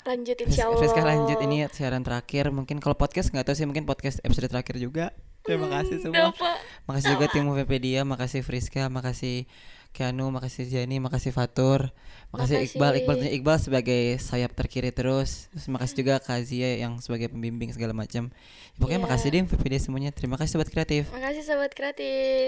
Lanjut 0.02 0.34
insya 0.42 0.66
Allah. 0.66 0.74
Friska 0.74 0.98
lanjut 0.98 1.38
ini 1.38 1.62
siaran 1.70 2.02
terakhir 2.02 2.50
mungkin 2.50 2.82
kalau 2.82 2.98
podcast 2.98 3.30
nggak 3.30 3.46
tahu 3.46 3.54
sih 3.54 3.62
mungkin 3.62 3.86
podcast 3.86 4.18
episode 4.26 4.50
terakhir 4.50 4.74
juga. 4.82 5.14
Terima 5.46 5.70
kasih 5.70 6.02
semua. 6.02 6.34
Kenapa? 6.34 6.58
Makasih 6.90 7.14
juga 7.14 7.26
tim 7.30 7.46
Movipedia, 7.46 8.02
makasih 8.02 8.42
Friska, 8.42 8.90
makasih 8.90 9.46
Keanu, 9.92 10.32
makasih 10.32 10.64
Jenny, 10.64 10.96
makasih 11.04 11.36
Fatur, 11.36 11.92
makasih, 12.32 12.64
Makasih. 12.64 12.80
Iqbal, 12.80 12.92
Iqbal 13.04 13.16
Iqbal 13.28 13.58
sebagai 13.60 14.16
sayap 14.16 14.56
terkiri 14.56 14.88
terus, 14.88 15.52
terus 15.52 15.68
makasih 15.68 16.00
juga 16.00 16.16
Kazia 16.16 16.80
yang 16.80 16.96
sebagai 17.04 17.28
pembimbing 17.28 17.68
segala 17.76 17.92
macam. 17.92 18.32
Pokoknya 18.80 19.00
Iya. 19.00 19.04
makasih 19.04 19.28
deh 19.28 19.40
Movipedia 19.44 19.80
semuanya. 19.84 20.08
Terima 20.08 20.40
kasih 20.40 20.56
sobat 20.56 20.72
kreatif. 20.72 21.12
Makasih 21.12 21.44
sobat 21.44 21.76
kreatif. 21.76 22.40